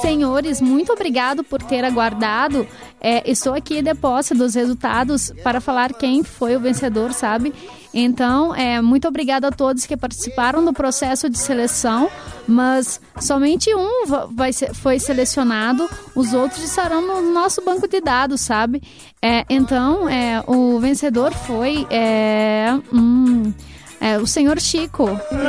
Senhores, 0.00 0.62
muito 0.62 0.92
obrigado 0.92 1.44
por 1.44 1.62
ter 1.62 1.84
aguardado. 1.84 2.66
É, 2.98 3.30
estou 3.30 3.52
aqui 3.52 3.82
de 3.82 3.94
posse 3.94 4.34
dos 4.34 4.54
resultados 4.54 5.30
para 5.42 5.60
falar 5.60 5.92
quem 5.92 6.24
foi 6.24 6.56
o 6.56 6.60
vencedor, 6.60 7.12
sabe? 7.12 7.52
Então, 7.92 8.54
é, 8.54 8.80
muito 8.80 9.08
obrigada 9.08 9.48
a 9.48 9.50
todos 9.50 9.84
que 9.84 9.96
participaram 9.96 10.64
do 10.64 10.72
processo 10.72 11.28
de 11.28 11.36
seleção, 11.36 12.08
mas 12.46 13.00
somente 13.20 13.74
um 13.74 14.06
va- 14.06 14.28
vai 14.30 14.52
ser, 14.52 14.72
foi 14.74 15.00
selecionado, 15.00 15.88
os 16.14 16.32
outros 16.32 16.62
estarão 16.62 17.00
no 17.04 17.32
nosso 17.32 17.64
banco 17.64 17.88
de 17.88 18.00
dados, 18.00 18.42
sabe? 18.42 18.80
É, 19.20 19.44
então, 19.50 20.08
é, 20.08 20.40
o 20.46 20.78
vencedor 20.78 21.32
foi 21.32 21.84
é, 21.90 22.78
hum, 22.92 23.52
é, 24.00 24.18
o 24.18 24.26
senhor 24.26 24.60
Chico. 24.60 25.06
filho 25.28 25.40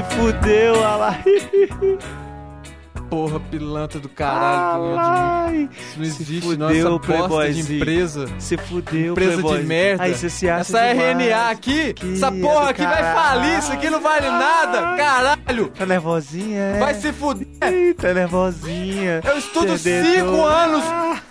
Se 0.00 0.16
fudeu, 0.16 0.74
olha 0.76 0.96
lá. 0.96 1.18
Porra, 3.10 3.40
pilantra 3.40 3.98
do 3.98 4.08
caralho. 4.08 5.50
de 5.50 5.58
mim. 5.58 5.68
Isso 5.76 5.98
não 5.98 6.04
existe, 6.04 6.40
fudeu, 6.40 6.58
nossa 6.58 6.88
bosta 6.90 7.00
de 7.00 7.06
playboyzinho. 7.06 7.76
empresa. 7.76 8.26
Se 8.38 8.56
fudeu, 8.56 9.12
Empresa 9.12 9.36
de 9.36 9.42
playboy. 9.42 9.62
merda. 9.66 10.04
Aí 10.04 10.14
você 10.14 10.30
se 10.30 10.48
acha 10.48 10.60
Essa 10.60 10.88
demais. 10.94 11.16
RNA 11.18 11.50
aqui, 11.50 11.92
Que 11.94 12.12
essa 12.14 12.30
porra 12.32 12.70
aqui 12.70 12.82
vai 12.86 13.02
caralho. 13.02 13.40
falir, 13.40 13.58
isso 13.58 13.72
aqui 13.72 13.90
não 13.90 14.00
vale 14.00 14.28
nada, 14.30 14.96
caralho. 14.96 15.68
Tá 15.76 15.84
nervosinha, 15.84 16.60
é? 16.60 16.78
Vai 16.78 16.94
se 16.94 17.12
fuder. 17.12 17.46
Ih, 17.72 17.94
Tá 17.94 18.14
nervosinha. 18.14 19.20
Eu 19.24 19.38
estudo 19.38 19.76
cinco 19.76 20.42
anos 20.44 20.84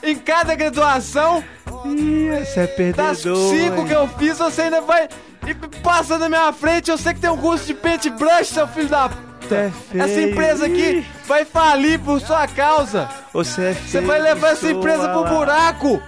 em 0.04 0.16
cada 0.18 0.54
graduação. 0.56 1.42
Ih, 1.86 2.46
você 2.46 2.62
é 2.62 2.68
perdedor. 2.68 3.06
Das 3.06 3.20
cinco 3.20 3.86
que 3.86 3.94
eu 3.94 4.08
fiz, 4.08 4.38
você 4.38 4.64
ainda 4.64 4.82
vai 4.82 5.08
e 5.48 5.54
passa 5.82 6.18
na 6.18 6.30
minha 6.30 6.52
frente. 6.52 6.92
Eu 6.92 6.98
sei 6.98 7.14
que 7.14 7.20
tem 7.20 7.30
um 7.30 7.38
curso 7.38 7.66
de 7.66 7.74
paintbrush, 7.74 8.48
seu 8.48 8.68
filho 8.68 8.90
da 8.90 9.10
p. 9.10 9.16
é 9.56 9.72
feio. 9.90 10.04
Essa 10.04 10.22
empresa 10.22 10.66
aqui 10.66 11.06
vai 11.28 11.46
falir 11.46 12.00
por 12.00 12.20
sua 12.22 12.48
causa. 12.48 13.10
Você 13.34 13.62
é 13.62 13.74
feio. 13.74 13.88
Você 13.88 14.02
vai 14.02 14.22
levar 14.22 14.50
essa 14.50 14.70
empresa 14.70 15.10
pro 15.10 15.26
buraco. 15.26 16.02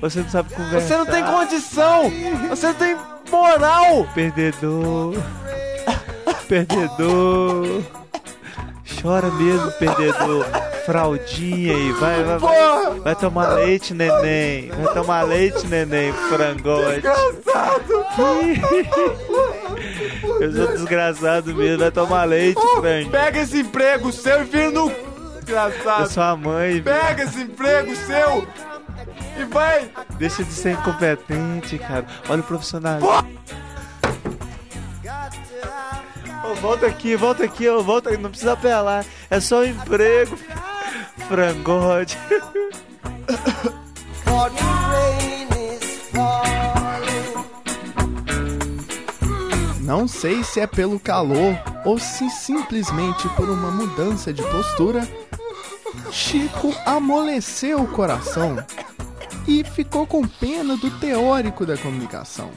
Você 0.00 0.20
não 0.20 0.28
sabe 0.28 0.52
conversar. 0.54 0.80
Você 0.80 0.96
não 0.96 1.06
tem 1.06 1.24
condição. 1.24 2.12
Você 2.48 2.66
não 2.66 2.74
tem 2.74 2.96
moral. 3.30 4.06
Perdedor. 4.14 5.14
Perdedor. 6.48 7.82
Chora 9.06 9.30
mesmo, 9.30 9.70
perdedor. 9.70 10.44
Fraldinha 10.84 11.76
aí, 11.76 11.92
vai, 11.92 12.24
vai, 12.24 12.38
vai. 12.38 13.00
Vai 13.00 13.14
tomar 13.14 13.50
leite, 13.50 13.94
neném. 13.94 14.68
Vai 14.70 14.94
tomar 14.94 15.22
leite, 15.22 15.64
neném, 15.68 16.12
frangote. 16.12 17.02
Eu 20.40 20.52
sou 20.52 20.66
desgraçado 20.72 21.54
mesmo, 21.54 21.78
vai 21.78 21.90
tomar 21.92 22.24
leite, 22.24 22.60
frango. 22.80 23.10
Pega 23.10 23.38
esse 23.38 23.60
emprego 23.60 24.10
seu 24.10 24.42
e 24.42 24.44
vira 24.44 24.70
no... 24.72 24.90
Engraçado. 25.40 26.02
Eu 26.02 26.10
sou 26.10 26.22
a 26.24 26.36
mãe, 26.36 26.82
Pega 26.82 27.22
esse 27.22 27.42
emprego 27.42 27.94
seu 27.94 28.44
e 29.38 29.44
vai. 29.44 29.88
Deixa 30.18 30.42
de 30.42 30.52
ser 30.52 30.72
incompetente, 30.72 31.78
cara. 31.78 32.04
Olha 32.28 32.40
o 32.40 32.44
profissionalismo. 32.44 33.08
Ô, 36.48 36.54
volta 36.54 36.86
aqui, 36.86 37.16
volta 37.16 37.44
aqui, 37.44 37.68
ô, 37.68 37.82
volta 37.82 38.10
aqui, 38.10 38.22
não 38.22 38.30
precisa 38.30 38.52
apelar. 38.52 39.04
É 39.28 39.40
só 39.40 39.60
um 39.60 39.64
emprego. 39.64 40.38
Frangote. 41.28 42.16
Não 49.80 50.06
sei 50.06 50.44
se 50.44 50.60
é 50.60 50.66
pelo 50.66 51.00
calor 51.00 51.58
ou 51.84 51.98
se 51.98 52.28
simplesmente 52.30 53.28
por 53.30 53.48
uma 53.48 53.70
mudança 53.70 54.32
de 54.32 54.42
postura, 54.42 55.08
Chico 56.10 56.74
amoleceu 56.84 57.82
o 57.82 57.88
coração 57.88 58.56
e 59.46 59.64
ficou 59.64 60.06
com 60.06 60.26
pena 60.26 60.76
do 60.76 60.90
teórico 60.98 61.64
da 61.64 61.76
comunicação. 61.76 62.50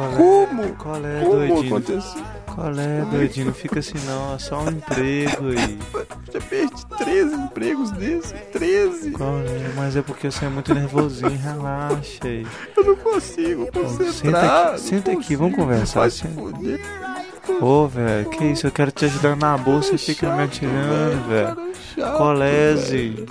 Qual 0.00 0.12
é? 0.12 0.16
Como? 0.16 0.76
Qual 0.76 0.96
é, 1.06 1.20
Como 1.20 1.32
doidinho? 1.36 1.76
aconteceu? 1.76 2.22
Qual 2.54 2.70
é, 2.78 3.04
doidinho? 3.10 3.46
Não 3.46 3.54
fica 3.54 3.78
assim 3.80 3.98
não, 4.06 4.34
é 4.34 4.38
só 4.38 4.60
um 4.62 4.68
emprego 4.70 5.48
aí. 5.48 5.78
Já 6.32 6.40
perdi 6.40 6.86
13 6.98 7.34
empregos 7.34 7.90
desses, 7.92 8.32
13. 8.52 9.10
Qual 9.12 9.38
é? 9.40 9.72
Mas 9.76 9.96
é 9.96 10.02
porque 10.02 10.30
você 10.30 10.44
é 10.44 10.48
muito 10.48 10.72
nervosinho, 10.74 11.30
relaxa 11.36 12.20
aí. 12.24 12.46
Eu 12.76 12.84
não 12.84 12.96
consigo 12.96 13.64
Senta 13.66 13.80
concentrar. 13.80 14.66
aqui, 14.68 14.80
senta 14.80 15.12
aqui, 15.12 15.36
vamos 15.36 15.56
conversar. 15.56 16.00
Vai 16.00 16.10
se 16.10 16.18
Senta. 16.18 16.34
fuder. 16.34 16.80
Ô, 17.60 17.86
velho, 17.86 18.28
que 18.30 18.44
isso? 18.44 18.66
Eu 18.66 18.70
quero 18.70 18.90
te 18.90 19.04
ajudar 19.06 19.36
na 19.36 19.56
bolsa 19.56 19.94
e 19.94 19.98
fica 19.98 20.34
me 20.34 20.42
atirando, 20.44 21.28
velho. 21.28 22.16
Colese, 22.16 23.26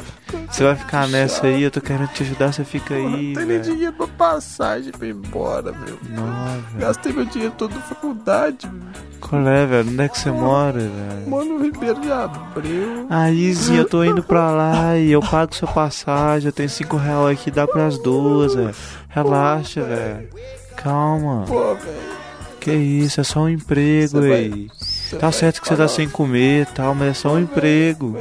você 0.49 0.63
vai 0.63 0.75
ficar 0.75 1.07
nessa 1.07 1.47
aí, 1.47 1.63
eu 1.63 1.71
tô 1.71 1.79
querendo 1.81 2.07
te 2.09 2.23
ajudar, 2.23 2.53
você 2.53 2.63
fica 2.63 2.93
aí, 2.93 3.03
Não 3.03 3.11
tem 3.11 3.35
nem 3.35 3.45
velho. 3.45 3.63
dinheiro 3.63 3.93
pra 3.93 4.07
passagem 4.07 4.91
pra 4.91 5.07
ir 5.07 5.11
embora, 5.15 5.71
meu. 5.71 5.97
Não, 6.09 6.25
velho. 6.73 6.79
Gastei 6.79 7.13
meu 7.13 7.25
dinheiro 7.25 7.53
todo 7.57 7.73
na 7.73 7.81
faculdade, 7.81 8.67
meu. 8.67 8.89
Qual 9.21 9.47
é, 9.47 9.65
velho? 9.65 9.89
Onde 9.89 10.01
é 10.03 10.07
que 10.07 10.19
você 10.19 10.31
mora, 10.31 10.79
velho? 10.79 11.29
Mano, 11.29 11.55
o 11.55 11.63
Ribeiro 11.63 11.99
de 11.99 12.11
Abreu. 12.11 13.07
Aí, 13.09 13.53
Zi, 13.53 13.75
eu 13.75 13.85
tô 13.85 14.03
indo 14.03 14.21
pra 14.23 14.51
lá 14.51 14.97
e 14.97 15.11
eu 15.11 15.21
pago 15.21 15.55
sua 15.55 15.67
passagem, 15.67 16.47
eu 16.47 16.53
tenho 16.53 16.69
5 16.69 16.97
reais 16.97 17.39
aqui, 17.39 17.49
dá 17.51 17.67
pras 17.67 17.97
duas, 17.97 18.53
velho. 18.53 18.75
Relaxa, 19.09 19.81
velho. 19.83 20.29
Calma. 20.75 21.45
Pô, 21.47 21.75
velho. 21.75 22.18
Que 22.59 22.71
isso, 22.73 23.21
é 23.21 23.23
só 23.23 23.41
um 23.41 23.49
emprego 23.49 24.19
vai- 24.21 24.67
você 24.77 25.15
Tá 25.17 25.31
certo 25.31 25.61
que 25.61 25.67
você 25.67 25.75
tá 25.75 25.87
sem 25.87 26.07
comer 26.09 26.63
e 26.63 26.65
tal, 26.65 26.93
mas 26.93 27.09
é 27.09 27.13
só 27.13 27.33
um 27.33 27.39
emprego. 27.39 28.17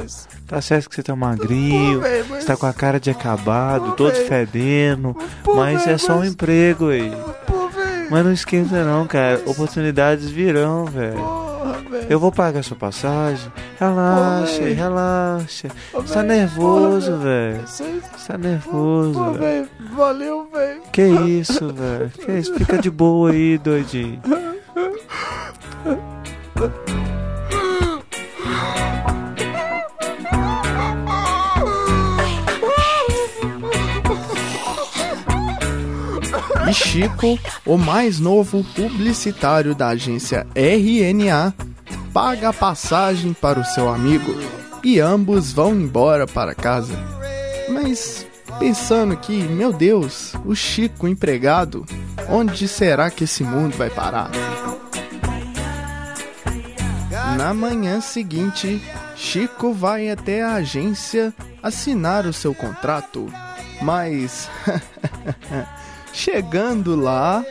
Tá 0.47 0.59
certo 0.61 0.89
que 0.89 0.95
você 0.95 1.03
tá 1.03 1.15
magrinho, 1.15 1.99
Pô, 2.01 2.07
mas- 2.07 2.27
você 2.41 2.45
tá 2.47 2.57
com 2.57 2.65
a 2.65 2.73
cara 2.73 2.99
de 2.99 3.11
acabado, 3.11 3.85
Pô, 3.89 3.91
todo 3.91 4.13
velho. 4.13 4.27
fedendo, 4.27 5.15
Pô, 5.43 5.55
mas 5.55 5.81
velho, 5.83 5.93
é 5.95 5.97
só 5.97 6.13
um 6.15 6.19
mas- 6.19 6.31
emprego 6.31 6.89
aí. 6.89 7.11
Mas 8.09 8.25
não 8.25 8.31
esquenta 8.33 8.83
não, 8.83 9.05
cara. 9.07 9.41
Oportunidades 9.45 10.29
virão, 10.29 10.85
velho. 10.85 11.15
Porra, 11.15 11.73
velho. 11.89 12.07
Eu 12.09 12.19
vou 12.19 12.31
pagar 12.31 12.63
sua 12.63 12.75
passagem. 12.77 13.51
Relaxa, 13.79 14.63
relaxa. 14.63 15.67
Ô, 15.93 16.01
Você 16.01 16.13
tá 16.13 16.23
nervoso, 16.23 17.17
velho. 17.17 17.61
Você- 17.67 18.01
tá 18.27 18.37
nervoso, 18.37 19.33
velho. 19.33 19.67
Valeu, 19.95 20.47
velho. 20.53 20.81
Que 20.91 21.03
isso, 21.03 21.73
velho. 21.73 22.09
Que 22.09 22.31
isso? 22.33 22.53
Fica 22.55 22.77
de 22.77 22.89
boa 22.91 23.31
aí, 23.31 23.57
doidinho. 23.57 24.21
E 36.69 36.73
Chico, 36.73 37.39
o 37.65 37.77
mais 37.79 38.19
novo 38.19 38.63
publicitário 38.75 39.73
da 39.73 39.87
agência 39.87 40.45
RNA, 40.53 41.51
paga 42.13 42.49
a 42.49 42.53
passagem 42.53 43.33
para 43.33 43.59
o 43.59 43.65
seu 43.65 43.89
amigo 43.89 44.31
e 44.83 44.99
ambos 44.99 45.51
vão 45.51 45.73
embora 45.73 46.27
para 46.27 46.53
casa. 46.53 46.93
Mas 47.69 48.27
pensando 48.59 49.17
que, 49.17 49.33
meu 49.41 49.73
Deus, 49.73 50.33
o 50.45 50.53
Chico 50.53 51.07
empregado, 51.07 51.87
onde 52.29 52.67
será 52.67 53.09
que 53.09 53.23
esse 53.23 53.43
mundo 53.43 53.75
vai 53.75 53.89
parar? 53.89 54.29
Na 57.35 57.51
manhã 57.51 57.99
seguinte, 57.99 58.79
Chico 59.15 59.73
vai 59.73 60.11
até 60.11 60.43
a 60.43 60.53
agência 60.53 61.33
assinar 61.63 62.27
o 62.27 62.33
seu 62.33 62.53
contrato, 62.53 63.25
mas 63.81 64.47
chegando 66.13 66.95
lá, 66.95 67.43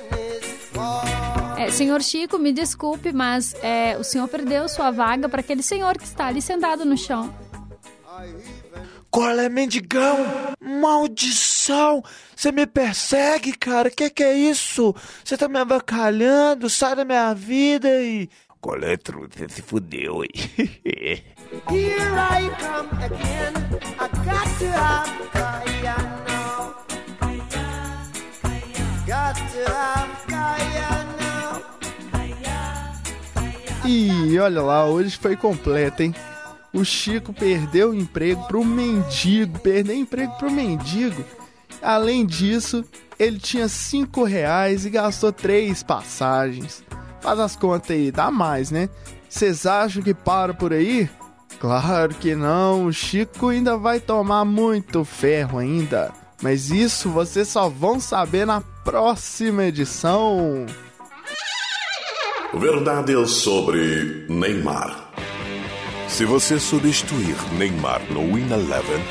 É, 1.57 1.71
senhor 1.71 2.01
Chico, 2.03 2.39
me 2.39 2.53
desculpe, 2.53 3.13
mas 3.13 3.53
é, 3.63 3.97
o 3.99 4.05
senhor 4.05 4.29
perdeu 4.29 4.69
sua 4.69 4.91
vaga 4.93 5.29
para 5.29 5.41
aquele 5.41 5.63
senhor 5.63 5.99
que 5.99 6.05
está 6.05 6.27
ali 6.27 6.41
sentado 6.41 6.85
no 6.85 6.97
chão. 6.97 7.35
Qual 9.11 9.39
é, 9.41 9.49
mendigão? 9.49 10.25
Maldição! 10.61 12.03
Você 12.37 12.53
me 12.53 12.67
persegue, 12.67 13.53
cara? 13.57 13.91
Que 13.91 14.09
que 14.11 14.23
é 14.23 14.35
isso? 14.35 14.95
Você 15.25 15.37
tá 15.37 15.49
me 15.49 15.59
avacalhando? 15.59 16.71
Sai 16.71 16.95
da 16.95 17.05
minha 17.05 17.35
vida 17.35 17.89
e... 18.01 18.29
Qual 18.61 18.77
é? 18.77 18.97
Você 18.97 19.49
se 19.49 19.63
fudeu 19.63 20.23
aí. 20.23 20.29
Here 21.71 22.13
I 22.15 22.51
come 22.61 23.03
again. 23.03 23.55
I 23.99 24.09
got 24.25 24.59
to 24.59 24.67
have 24.67 25.33
E 33.85 34.39
olha 34.39 34.63
lá, 34.63 34.85
hoje 34.87 35.17
foi 35.17 35.37
completo, 35.37 36.03
hein? 36.03 36.15
O 36.73 36.85
Chico 36.85 37.33
perdeu 37.33 37.91
o 37.91 37.95
emprego 37.95 38.47
pro 38.47 38.65
mendigo, 38.65 39.59
perdeu 39.61 39.97
o 39.97 39.99
emprego 39.99 40.33
pro 40.37 40.51
mendigo. 40.51 41.25
Além 41.83 42.27
disso, 42.27 42.85
ele 43.19 43.39
tinha 43.39 43.69
cinco 43.69 44.25
reais 44.25 44.85
e 44.85 44.91
gastou 44.91 45.33
três 45.33 45.83
passagens. 45.83 46.85
Faz 47.21 47.41
as 47.41 47.57
contas 47.57 47.91
aí, 47.91 48.11
dá 48.11 48.31
mais, 48.31 48.71
né? 48.71 48.89
Vocês 49.29 49.67
acham 49.67 50.03
que 50.03 50.15
para 50.15 50.53
por 50.53 50.73
aí? 50.73 51.09
Claro 51.59 52.15
que 52.15 52.35
não, 52.35 52.87
o 52.87 52.93
Chico 52.93 53.49
ainda 53.49 53.77
vai 53.77 53.99
tomar 53.99 54.45
muito 54.45 55.05
ferro 55.05 55.59
ainda. 55.59 56.13
Mas 56.41 56.71
isso 56.71 57.11
vocês 57.11 57.49
só 57.49 57.69
vão 57.69 57.99
saber 57.99 58.47
na 58.47 58.61
próxima 58.61 59.65
edição. 59.65 60.67
Verdades 62.55 63.31
sobre 63.43 64.25
Neymar. 64.27 65.11
Se 66.09 66.25
você 66.25 66.59
substituir 66.59 67.37
Neymar 67.53 68.01
no 68.11 68.21
Win 68.35 68.51
Eleven, 68.51 69.05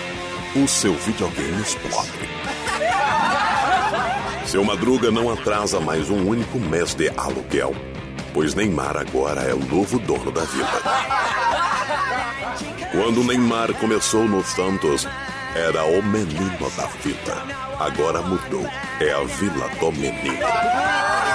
o 0.55 0.67
seu 0.67 0.95
videogame 0.95 1.61
explode. 1.61 2.09
Seu 4.45 4.63
Madruga 4.63 5.11
não 5.11 5.31
atrasa 5.31 5.79
mais 5.79 6.09
um 6.09 6.27
único 6.27 6.57
mês 6.57 6.95
de 6.95 7.09
aluguel, 7.15 7.75
pois 8.33 8.55
Neymar 8.55 8.97
agora 8.97 9.41
é 9.41 9.53
o 9.53 9.59
novo 9.59 9.99
dono 9.99 10.31
da 10.31 10.41
vila. 10.41 10.81
Quando 12.91 13.23
Neymar 13.23 13.71
começou 13.75 14.23
no 14.23 14.43
Santos, 14.43 15.07
era 15.55 15.85
o 15.85 16.01
menino 16.01 16.71
da 16.75 16.87
fita. 16.87 17.37
Agora 17.79 18.21
mudou, 18.23 18.65
é 18.99 19.13
a 19.13 19.23
Vila 19.23 19.69
do 19.79 19.91
Menino. 19.91 21.26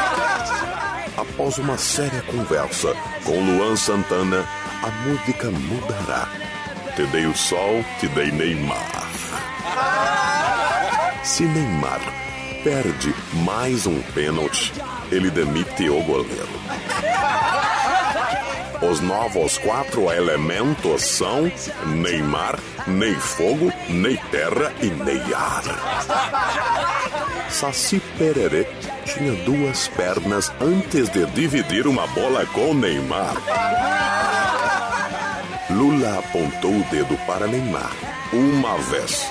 Após 1.17 1.59
uma 1.59 1.77
séria 1.77 2.23
conversa 2.23 2.95
com 3.25 3.39
Luan 3.39 3.77
Santana, 3.77 4.47
a 4.83 4.91
música 5.07 5.51
mudará. 5.51 6.29
Te 6.97 7.05
dei 7.07 7.27
o 7.27 7.37
sol, 7.37 7.85
te 8.01 8.09
dei 8.09 8.31
Neymar. 8.33 9.11
Se 11.23 11.45
Neymar 11.45 12.01
perde 12.65 13.15
mais 13.45 13.87
um 13.87 14.01
pênalti, 14.15 14.73
ele 15.11 15.31
demite 15.31 15.89
o 15.91 16.03
goleiro. 16.03 16.49
Os 18.91 19.01
novos 19.01 19.59
quatro 19.59 20.11
elementos 20.11 21.03
são 21.03 21.51
Neymar, 21.87 22.59
Ney 22.87 23.15
Fogo, 23.15 23.73
Ney 23.89 24.19
Terra 24.31 24.73
e 24.81 24.87
Ney 24.87 25.23
Ar. 25.35 25.63
Saci 27.51 28.01
Pererê 28.19 28.67
tinha 29.05 29.33
duas 29.45 29.89
pernas 29.89 30.53
antes 30.61 31.09
de 31.09 31.27
dividir 31.27 31.87
uma 31.87 32.07
bola 32.09 32.47
com 32.47 32.75
Neymar. 32.75 33.37
Lula 35.71 36.19
apontou 36.19 36.73
o 36.73 36.85
dedo 36.91 37.17
para 37.27 37.47
Neymar 37.47 37.93
uma 38.33 38.79
vez. 38.79 39.31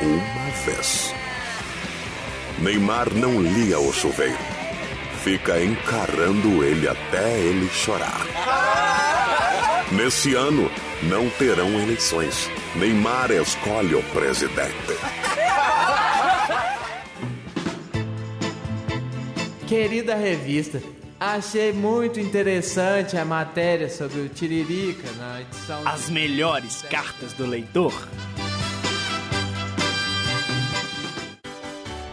Uma 0.00 0.50
vez. 0.64 1.14
Neymar 2.58 3.12
não 3.14 3.40
lia 3.40 3.78
o 3.78 3.92
chuveiro. 3.92 4.38
Fica 5.22 5.62
encarando 5.62 6.62
ele 6.62 6.88
até 6.88 7.38
ele 7.38 7.68
chorar. 7.70 8.26
Nesse 9.90 10.34
ano, 10.34 10.70
não 11.02 11.30
terão 11.30 11.68
eleições. 11.80 12.50
Neymar 12.76 13.30
escolhe 13.30 13.94
o 13.94 14.02
presidente. 14.04 15.27
Querida 19.68 20.14
revista, 20.14 20.80
achei 21.20 21.74
muito 21.74 22.18
interessante 22.18 23.18
a 23.18 23.24
matéria 23.24 23.90
sobre 23.90 24.20
o 24.20 24.26
Tiririca 24.30 25.12
na 25.18 25.42
edição. 25.42 25.86
As 25.86 26.08
melhores 26.08 26.80
cartas 26.80 27.34
do 27.34 27.44
leitor. 27.44 27.92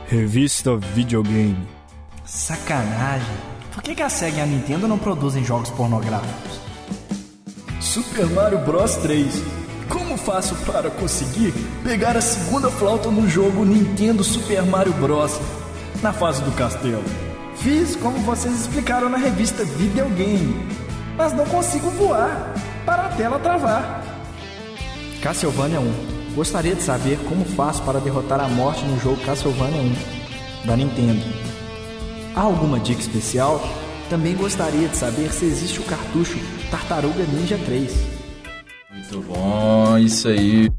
Revista 0.05 0.75
Videogame. 0.75 1.65
Sacanagem. 2.25 3.37
Por 3.73 3.81
que, 3.81 3.95
que 3.95 4.03
a 4.03 4.09
SEGA 4.09 4.39
e 4.39 4.41
a 4.41 4.45
Nintendo 4.45 4.85
não 4.85 4.97
produzem 4.97 5.41
jogos 5.41 5.69
pornográficos? 5.69 6.59
Super 7.79 8.25
Mario 8.31 8.59
Bros 8.65 8.97
3. 8.97 9.33
Como 9.87 10.17
faço 10.17 10.55
para 10.65 10.89
conseguir 10.89 11.53
pegar 11.85 12.17
a 12.17 12.21
segunda 12.21 12.69
flauta 12.69 13.09
no 13.09 13.29
jogo 13.29 13.63
Nintendo 13.63 14.25
Super 14.25 14.61
Mario 14.63 14.91
Bros. 14.95 15.39
na 16.01 16.11
fase 16.11 16.43
do 16.43 16.51
castelo? 16.51 17.24
Fiz 17.65 17.95
como 17.95 18.19
vocês 18.19 18.61
explicaram 18.61 19.09
na 19.09 19.17
revista 19.17 19.65
Videogame, 19.65 20.53
mas 21.17 21.33
não 21.33 21.47
consigo 21.47 21.89
voar 21.89 22.53
para 22.85 23.07
a 23.07 23.09
tela 23.09 23.39
travar. 23.39 24.03
Castlevania 25.19 25.79
1. 25.79 26.35
Gostaria 26.35 26.75
de 26.75 26.83
saber 26.83 27.17
como 27.27 27.43
faço 27.43 27.81
para 27.81 27.99
derrotar 27.99 28.39
a 28.39 28.47
morte 28.47 28.85
no 28.85 28.99
jogo 28.99 29.19
Castlevania 29.25 29.81
1 29.81 30.67
da 30.67 30.77
Nintendo. 30.77 31.25
Há 32.35 32.41
alguma 32.41 32.79
dica 32.79 33.01
especial? 33.01 33.59
Também 34.11 34.35
gostaria 34.35 34.87
de 34.87 34.95
saber 34.95 35.33
se 35.33 35.45
existe 35.45 35.79
o 35.79 35.85
cartucho 35.85 36.37
Tartaruga 36.69 37.23
Ninja 37.23 37.57
3. 37.65 37.91
Muito 38.91 39.21
bom, 39.21 39.97
isso 39.97 40.27
aí. 40.27 40.69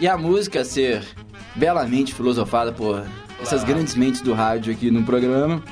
E, 0.00 0.08
a 0.08 0.16
música 0.16 0.64
ser 0.64 1.02
belamente 1.54 2.14
filosofada 2.14 2.72
por 2.72 3.04
essas 3.40 3.64
grandes 3.64 3.94
mentes 3.94 4.20
do 4.20 4.32
rádio 4.32 4.72
aqui 4.72 4.90
no 4.90 5.02
programa 5.04 5.62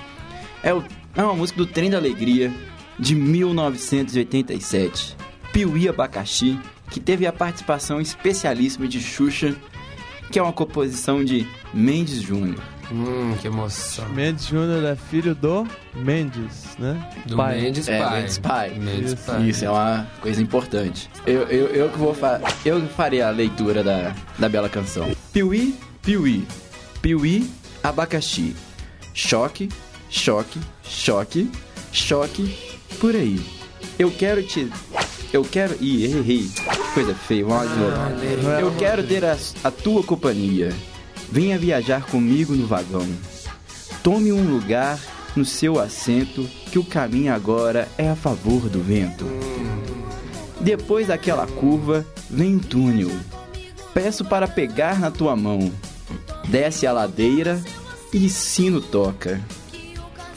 é, 0.62 0.72
o- 0.74 0.84
é 1.16 1.22
uma 1.22 1.34
música 1.34 1.58
do 1.58 1.66
Trem 1.66 1.90
da 1.90 1.96
Alegria 1.98 2.52
de 2.98 3.14
1987. 3.14 5.16
Piuí 5.52 5.88
Abacaxi, 5.88 6.58
que 6.90 7.00
teve 7.00 7.26
a 7.26 7.32
participação 7.32 8.00
especialíssima 8.00 8.86
de 8.86 9.00
Xuxa, 9.00 9.54
que 10.30 10.38
é 10.38 10.42
uma 10.42 10.52
composição 10.52 11.24
de 11.24 11.46
Mendes 11.72 12.20
Júnior. 12.20 12.60
Hum, 12.90 13.34
que 13.40 13.46
emoção. 13.48 14.08
Mendes 14.10 14.46
Júnior 14.46 14.82
é 14.84 14.96
filho 14.96 15.34
do 15.34 15.66
Mendes, 15.94 16.76
né? 16.78 17.08
Do 17.26 17.36
Mendes 17.36 17.88
é, 17.88 17.98
pai. 17.98 18.20
Mendes 18.20 18.38
pai. 18.38 18.70
Mendes 18.70 19.12
Isso, 19.12 19.24
pai. 19.26 19.48
Isso 19.48 19.64
é 19.64 19.70
uma 19.70 20.06
coisa 20.20 20.42
importante. 20.42 21.10
Eu, 21.26 21.42
eu, 21.42 21.66
eu 21.68 21.90
que 21.90 21.98
vou 21.98 22.14
fa 22.14 22.40
eu 22.64 22.80
farei 22.88 23.20
a 23.20 23.30
leitura 23.30 23.84
da, 23.84 24.14
da 24.38 24.48
bela 24.48 24.68
canção. 24.68 25.10
Piuí, 25.32 25.74
piuí, 26.02 26.46
piuí, 27.02 27.50
abacaxi. 27.82 28.56
Choque, 29.12 29.68
choque, 30.08 30.60
choque, 30.82 31.50
choque, 31.92 32.56
por 32.98 33.14
aí. 33.14 33.40
Eu 33.98 34.10
quero 34.10 34.42
te... 34.42 34.70
Eu 35.32 35.42
quero... 35.42 35.76
Ih, 35.80 36.04
errei. 36.04 36.48
Coisa 36.94 37.14
feia, 37.14 37.44
vamos 37.44 37.66
lá 37.66 38.08
de 38.08 38.36
novo. 38.36 38.48
Eu 38.60 38.74
quero 38.76 39.02
ter 39.02 39.24
a, 39.24 39.36
a 39.64 39.70
tua 39.70 40.02
companhia. 40.02 40.72
Venha 41.30 41.58
viajar 41.58 42.06
comigo 42.06 42.54
no 42.54 42.66
vagão. 42.66 43.06
Tome 44.02 44.32
um 44.32 44.50
lugar 44.50 44.98
no 45.36 45.44
seu 45.44 45.78
assento, 45.78 46.48
que 46.70 46.78
o 46.78 46.84
caminho 46.84 47.32
agora 47.32 47.88
é 47.98 48.08
a 48.08 48.16
favor 48.16 48.68
do 48.68 48.82
vento. 48.82 49.26
Depois 50.60 51.06
daquela 51.08 51.46
curva, 51.46 52.04
vem 52.28 52.56
um 52.56 52.58
túnel. 52.58 53.10
Peço 53.94 54.24
para 54.24 54.48
pegar 54.48 54.98
na 54.98 55.10
tua 55.10 55.36
mão. 55.36 55.70
Desce 56.48 56.86
a 56.86 56.92
ladeira 56.92 57.60
e 58.12 58.28
sino 58.28 58.80
toca. 58.80 59.40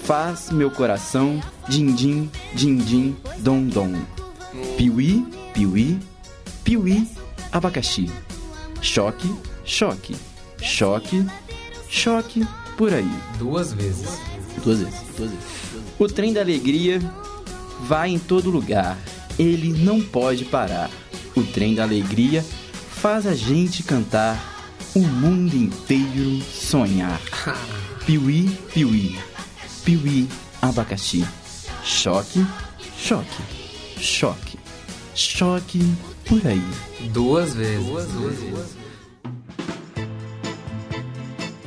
Faz 0.03 0.49
meu 0.51 0.69
coração 0.69 1.41
din-din, 1.67 2.29
din-din, 2.53 3.15
dom-dom. 3.39 3.93
Piuí, 4.77 5.25
piuí, 5.53 5.99
piuí, 6.63 7.07
abacaxi. 7.51 8.11
Choque, 8.81 9.33
choque, 9.63 10.15
choque, 10.61 11.25
choque, 11.89 12.45
por 12.77 12.93
aí. 12.93 13.09
Duas 13.37 13.73
vezes. 13.73 14.19
Duas 14.63 14.79
vezes, 14.79 14.99
duas 15.17 15.31
vezes. 15.31 15.45
O 15.99 16.07
trem 16.07 16.33
da 16.33 16.41
alegria 16.41 16.99
vai 17.81 18.09
em 18.09 18.19
todo 18.19 18.49
lugar. 18.49 18.97
Ele 19.37 19.71
não 19.71 20.01
pode 20.01 20.45
parar. 20.45 20.89
O 21.35 21.43
trem 21.43 21.75
da 21.75 21.83
alegria 21.83 22.45
faz 22.91 23.25
a 23.25 23.33
gente 23.33 23.83
cantar. 23.83 24.49
O 24.93 24.99
mundo 24.99 25.55
inteiro 25.55 26.41
sonhar. 26.41 27.19
Piuí, 28.05 28.49
piuí, 28.73 29.17
piuí, 29.85 30.27
abacaxi. 30.61 31.25
Choque, 31.83 32.45
choque, 32.97 33.43
choque, 33.99 34.59
choque, 35.15 35.93
por 36.25 36.45
aí. 36.45 36.63
Duas 37.13 37.53
vezes. 37.53 37.85
Duas 37.85 38.11
vezes. 38.11 38.80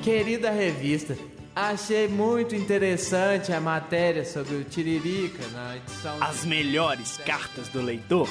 Querida 0.05 0.51
revista, 0.51 1.17
achei 1.57 2.07
muito 2.07 2.55
interessante 2.55 3.55
a 3.55 3.59
matéria 3.59 4.23
sobre 4.23 4.57
o 4.57 4.63
Tiririca 4.63 5.43
na 5.51 5.79
edição. 5.79 6.23
As 6.23 6.45
melhores 6.45 7.17
cartas 7.17 7.71
do 7.71 7.81
leitor. 7.81 8.29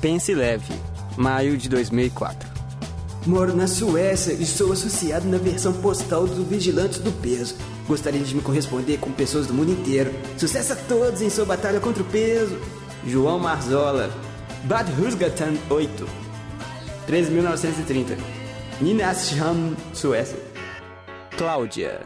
Pense 0.00 0.34
leve, 0.34 0.74
maio 1.16 1.56
de 1.56 1.68
2004. 1.68 2.50
Moro 3.24 3.54
na 3.54 3.68
Suécia 3.68 4.32
e 4.32 4.44
sou 4.44 4.72
associado 4.72 5.28
na 5.28 5.38
versão 5.38 5.74
postal 5.74 6.26
dos 6.26 6.44
Vigilantes 6.48 6.98
do 6.98 7.12
Peso. 7.12 7.54
Gostaria 7.86 8.24
de 8.24 8.34
me 8.34 8.42
corresponder 8.42 8.98
com 8.98 9.12
pessoas 9.12 9.46
do 9.46 9.54
mundo 9.54 9.70
inteiro. 9.70 10.12
Sucesso 10.36 10.72
a 10.72 10.76
todos 10.76 11.22
em 11.22 11.30
sua 11.30 11.44
batalha 11.44 11.78
contra 11.78 12.02
o 12.02 12.06
peso. 12.06 12.58
João 13.06 13.38
Marzola, 13.38 14.10
Bad 14.64 14.90
Husgatan 15.00 15.54
8. 15.70 16.23
13.930. 17.08 18.16
Nynäshamn, 18.80 19.76
Suécia. 19.92 20.38
Cláudia, 21.36 22.00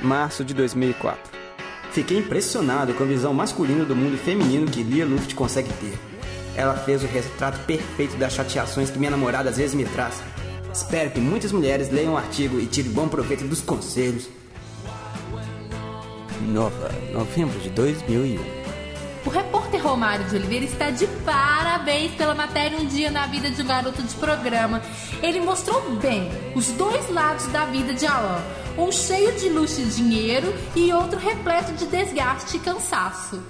março 0.00 0.44
de 0.44 0.54
2004. 0.54 1.38
Fiquei 1.92 2.18
impressionado 2.18 2.94
com 2.94 3.02
a 3.02 3.06
visão 3.06 3.34
masculina 3.34 3.84
do 3.84 3.96
mundo 3.96 4.16
feminino 4.16 4.70
que 4.70 4.82
Lia 4.82 5.04
Luft 5.04 5.34
consegue 5.34 5.72
ter. 5.74 5.98
Ela 6.56 6.74
fez 6.74 7.02
o 7.02 7.06
retrato 7.06 7.58
perfeito 7.66 8.16
das 8.16 8.32
chateações 8.32 8.90
que 8.90 8.98
minha 8.98 9.10
namorada 9.10 9.50
às 9.50 9.56
vezes 9.56 9.74
me 9.74 9.84
traz. 9.84 10.22
Espero 10.72 11.10
que 11.10 11.20
muitas 11.20 11.52
mulheres 11.52 11.90
leiam 11.90 12.14
o 12.14 12.16
artigo 12.16 12.60
e 12.60 12.66
tirem 12.66 12.92
bom 12.92 13.08
proveito 13.08 13.44
dos 13.44 13.60
conselhos. 13.60 14.28
Nova, 16.42 16.90
novembro 17.12 17.58
de 17.60 17.70
2001. 17.70 18.38
O 19.26 19.30
repórter 19.30 19.82
Romário 19.82 20.24
de 20.26 20.36
Oliveira 20.36 20.64
está 20.64 20.90
de 20.90 21.06
parabéns 21.78 22.12
pela 22.12 22.34
matéria 22.34 22.78
Um 22.78 22.86
Dia 22.86 23.10
na 23.10 23.26
Vida 23.26 23.50
de 23.50 23.62
um 23.62 23.66
Garoto 23.66 24.02
de 24.02 24.14
Programa. 24.16 24.82
Ele 25.22 25.40
mostrou 25.40 25.96
bem 25.96 26.28
os 26.54 26.68
dois 26.72 27.08
lados 27.10 27.46
da 27.48 27.66
vida 27.66 27.94
de 27.94 28.04
Alan: 28.04 28.42
um 28.76 28.90
cheio 28.90 29.32
de 29.38 29.48
luxo 29.48 29.80
e 29.80 29.84
dinheiro 29.84 30.52
e 30.74 30.92
outro 30.92 31.18
repleto 31.18 31.72
de 31.72 31.86
desgaste 31.86 32.56
e 32.56 32.60
cansaço. 32.60 33.40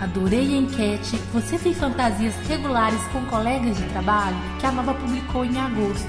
Adorei 0.00 0.54
a 0.54 0.58
enquete. 0.58 1.16
Você 1.32 1.58
tem 1.58 1.74
fantasias 1.74 2.34
regulares 2.48 3.02
com 3.08 3.24
colegas 3.26 3.76
de 3.76 3.84
trabalho? 3.88 4.36
Que 4.58 4.66
a 4.66 4.72
Nova 4.72 4.94
publicou 4.94 5.44
em 5.44 5.58
agosto. 5.58 6.08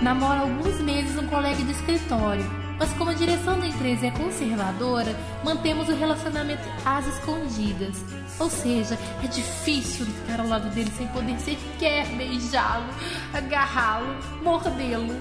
Namora 0.00 0.40
alguns 0.40 0.80
meses 0.80 1.16
um 1.16 1.26
colega 1.26 1.62
de 1.62 1.70
escritório. 1.70 2.57
Mas 2.78 2.92
como 2.92 3.10
a 3.10 3.14
direção 3.14 3.58
da 3.58 3.66
empresa 3.66 4.06
é 4.06 4.10
conservadora, 4.10 5.14
mantemos 5.44 5.88
o 5.88 5.94
relacionamento 5.94 6.62
às 6.84 7.06
escondidas. 7.06 7.96
Ou 8.38 8.48
seja, 8.48 8.96
é 9.22 9.26
difícil 9.26 10.06
ficar 10.06 10.40
ao 10.40 10.46
lado 10.46 10.70
dele 10.70 10.90
sem 10.96 11.08
poder 11.08 11.38
sequer 11.40 12.06
beijá-lo, 12.16 12.86
agarrá-lo, 13.34 14.16
mordê-lo. 14.42 15.20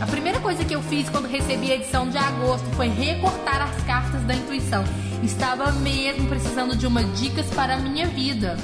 A 0.00 0.06
primeira 0.06 0.38
coisa 0.40 0.64
que 0.64 0.74
eu 0.74 0.82
fiz 0.82 1.08
quando 1.08 1.26
recebi 1.26 1.72
a 1.72 1.76
edição 1.76 2.08
de 2.08 2.18
agosto 2.18 2.66
foi 2.76 2.88
recortar 2.88 3.62
as 3.62 3.82
cartas 3.84 4.22
da 4.22 4.34
intuição. 4.34 4.84
Estava 5.22 5.72
mesmo 5.72 6.28
precisando 6.28 6.76
de 6.76 6.86
uma 6.86 7.02
dicas 7.02 7.46
para 7.54 7.74
a 7.74 7.78
minha 7.78 8.06
vida. 8.06 8.56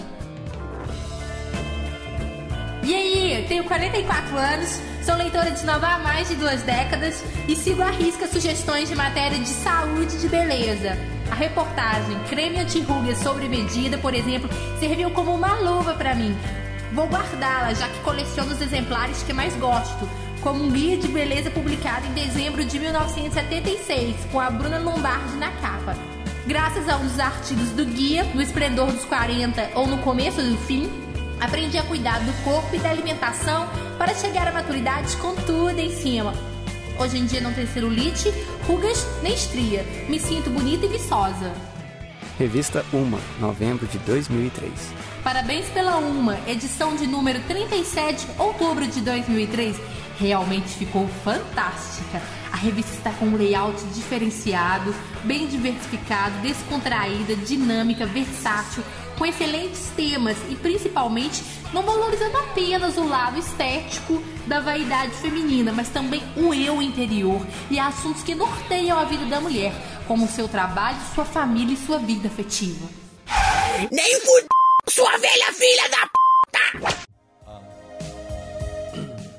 E 2.83 2.95
aí, 2.95 3.45
tenho 3.49 3.65
44 3.65 4.37
anos, 4.37 4.81
sou 5.11 5.19
leitora 5.19 5.51
de 5.51 5.67
Nova 5.67 5.89
há 5.89 5.99
mais 5.99 6.29
de 6.29 6.37
duas 6.37 6.63
décadas 6.63 7.25
e 7.49 7.57
sigo 7.57 7.83
à 7.83 7.91
risca 7.91 8.29
sugestões 8.29 8.89
de 8.89 8.95
matéria 8.95 9.37
de 9.37 9.49
saúde 9.49 10.15
e 10.15 10.19
de 10.21 10.29
beleza. 10.29 10.97
A 11.29 11.35
reportagem 11.35 12.17
Creme 12.29 12.61
Anti-Rugas 12.61 13.19
sobre 13.19 13.49
medida, 13.49 13.99
por 13.99 14.15
exemplo, 14.15 14.49
serviu 14.79 15.11
como 15.11 15.35
uma 15.35 15.55
luva 15.55 15.95
para 15.95 16.15
mim. 16.15 16.37
Vou 16.93 17.09
guardá-la, 17.09 17.75
já 17.75 17.89
que 17.89 17.99
coleciono 18.01 18.53
os 18.53 18.61
exemplares 18.61 19.25
que 19.25 19.33
mais 19.33 19.53
gosto, 19.57 20.09
como 20.43 20.63
um 20.63 20.71
guia 20.71 20.97
de 20.97 21.09
beleza 21.09 21.51
publicado 21.51 22.07
em 22.07 22.13
dezembro 22.13 22.65
de 22.65 22.79
1976, 22.79 24.15
com 24.31 24.39
a 24.39 24.49
Bruna 24.49 24.79
Lombardi 24.79 25.37
na 25.39 25.51
capa. 25.51 25.97
Graças 26.47 26.89
a 26.89 26.97
um 26.97 27.05
dos 27.05 27.19
artigos 27.19 27.71
do 27.71 27.85
guia, 27.85 28.23
no 28.33 28.41
esplendor 28.41 28.93
dos 28.93 29.05
40 29.07 29.71
ou 29.75 29.89
no 29.89 29.99
começo 29.99 30.41
do 30.41 30.57
fim, 30.59 30.89
aprendi 31.41 31.79
a 31.79 31.83
cuidar 31.83 32.21
do 32.21 32.33
corpo 32.45 32.75
e 32.75 32.79
da 32.79 32.91
alimentação 32.91 33.69
para 33.99 34.15
chegar 34.15 34.47
à 34.47 34.53
maturidade 34.53 35.17
com 35.17 35.35
tudo 35.35 35.79
em 35.79 35.91
cima. 35.91 36.35
Hoje 36.99 37.19
em 37.19 37.25
dia 37.25 37.41
não 37.41 37.53
tem 37.53 37.67
celulite, 37.67 38.31
rugas 38.67 39.07
nem 39.23 39.33
estria. 39.33 39.83
Me 40.09 40.21
sinto 40.21 40.51
bonita 40.51 40.85
e 40.85 40.89
viçosa. 40.91 41.53
Revista 42.39 42.85
Uma, 42.93 43.19
novembro 43.39 43.87
de 43.87 43.99
2003. 43.99 44.73
Parabéns 45.23 45.67
pela 45.67 45.97
Uma, 45.97 46.39
edição 46.47 46.97
de 46.97 47.07
número 47.07 47.41
37, 47.41 48.27
outubro 48.39 48.87
de 48.87 49.01
2003. 49.01 49.77
Realmente 50.19 50.69
ficou 50.69 51.09
fantástica. 51.23 52.21
A 52.53 52.57
revista 52.57 52.93
está 52.95 53.11
com 53.13 53.27
um 53.27 53.37
layout 53.37 53.83
diferenciado, 53.95 54.95
bem 55.25 55.47
diversificado, 55.47 56.39
descontraída, 56.41 57.37
dinâmica, 57.37 58.05
versátil, 58.07 58.83
com 59.21 59.27
excelentes 59.27 59.91
temas 59.95 60.39
e 60.49 60.57
principalmente 60.57 61.43
não 61.75 61.83
valorizando 61.83 62.39
apenas 62.39 62.97
o 62.97 63.07
lado 63.07 63.39
estético 63.39 64.19
da 64.47 64.61
vaidade 64.61 65.13
feminina, 65.17 65.71
mas 65.71 65.91
também 65.91 66.23
o 66.39 66.55
eu 66.55 66.81
interior 66.81 67.47
e 67.71 67.79
assuntos 67.79 68.23
que 68.23 68.35
norteiam 68.35 68.99
a 68.99 69.05
vida 69.05 69.27
da 69.27 69.39
mulher, 69.39 69.75
como 70.09 70.27
seu 70.27 70.49
trabalho, 70.49 70.97
sua 71.15 71.27
família 71.27 71.75
e 71.75 71.77
sua 71.77 71.99
vida 71.99 72.29
afetiva. 72.29 72.89
Nem 73.93 74.21
fud... 74.21 74.47
sua 74.89 75.19
velha 75.19 75.53
filha 75.53 75.89
da 75.91 76.07
p... 76.07 77.11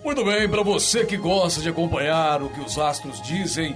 Muito 0.04 0.24
bem, 0.24 0.48
para 0.48 0.62
você 0.62 1.08
que 1.08 1.18
gosta 1.18 1.60
de 1.60 1.70
acompanhar 1.70 2.44
o 2.44 2.50
que 2.50 2.60
os 2.60 2.78
astros 2.78 3.20
dizem, 3.24 3.76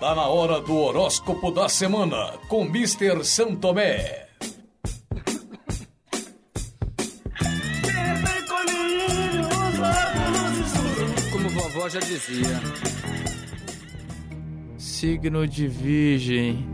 tá 0.00 0.12
na 0.12 0.26
hora 0.26 0.60
do 0.60 0.76
horóscopo 0.76 1.52
da 1.52 1.68
semana 1.68 2.36
com 2.48 2.64
Mr. 2.64 3.24
Santomé. 3.24 4.21
Vovó 11.82 11.88
já 11.88 11.98
dizia. 11.98 12.60
Signo 14.78 15.48
de 15.48 15.66
Virgem. 15.66 16.64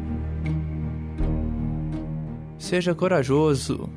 Seja 2.58 2.94
corajoso. 2.94 3.88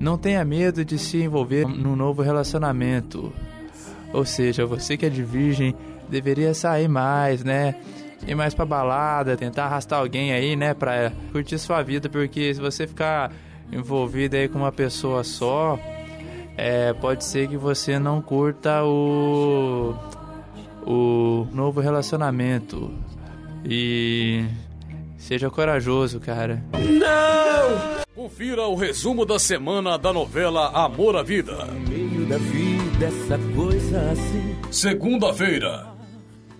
Não 0.00 0.18
tenha 0.18 0.44
medo 0.44 0.84
de 0.84 0.98
se 0.98 1.18
envolver 1.18 1.68
num 1.68 1.94
novo 1.94 2.20
relacionamento. 2.22 3.32
Ou 4.12 4.24
seja, 4.24 4.66
você 4.66 4.96
que 4.96 5.06
é 5.06 5.08
de 5.08 5.22
virgem 5.22 5.72
deveria 6.08 6.52
sair 6.52 6.88
mais, 6.88 7.44
né? 7.44 7.76
Ir 8.26 8.34
mais 8.34 8.52
pra 8.52 8.64
balada, 8.64 9.36
tentar 9.36 9.66
arrastar 9.66 10.00
alguém 10.00 10.32
aí, 10.32 10.56
né? 10.56 10.74
Pra 10.74 11.12
curtir 11.30 11.58
sua 11.58 11.80
vida, 11.82 12.08
porque 12.08 12.52
se 12.52 12.60
você 12.60 12.88
ficar 12.88 13.30
envolvido 13.70 14.34
aí 14.34 14.48
com 14.48 14.58
uma 14.58 14.72
pessoa 14.72 15.22
só, 15.22 15.78
é, 16.56 16.92
pode 16.94 17.24
ser 17.24 17.46
que 17.46 17.56
você 17.56 18.00
não 18.00 18.20
curta 18.20 18.82
o 18.82 19.94
o 20.86 21.46
novo 21.52 21.80
relacionamento 21.80 22.92
e 23.64 24.44
seja 25.18 25.50
corajoso, 25.50 26.20
cara. 26.20 26.62
Não! 26.72 28.00
Confira 28.14 28.66
o 28.66 28.74
resumo 28.74 29.24
da 29.24 29.38
semana 29.38 29.96
da 29.98 30.12
novela 30.12 30.68
Amor 30.70 31.16
à 31.16 31.22
Vida. 31.22 31.66
meio 31.88 32.26
da 32.26 32.36
vida, 32.38 33.06
essa 33.06 33.38
coisa 33.54 34.10
assim. 34.10 34.56
Segunda-feira. 34.70 35.88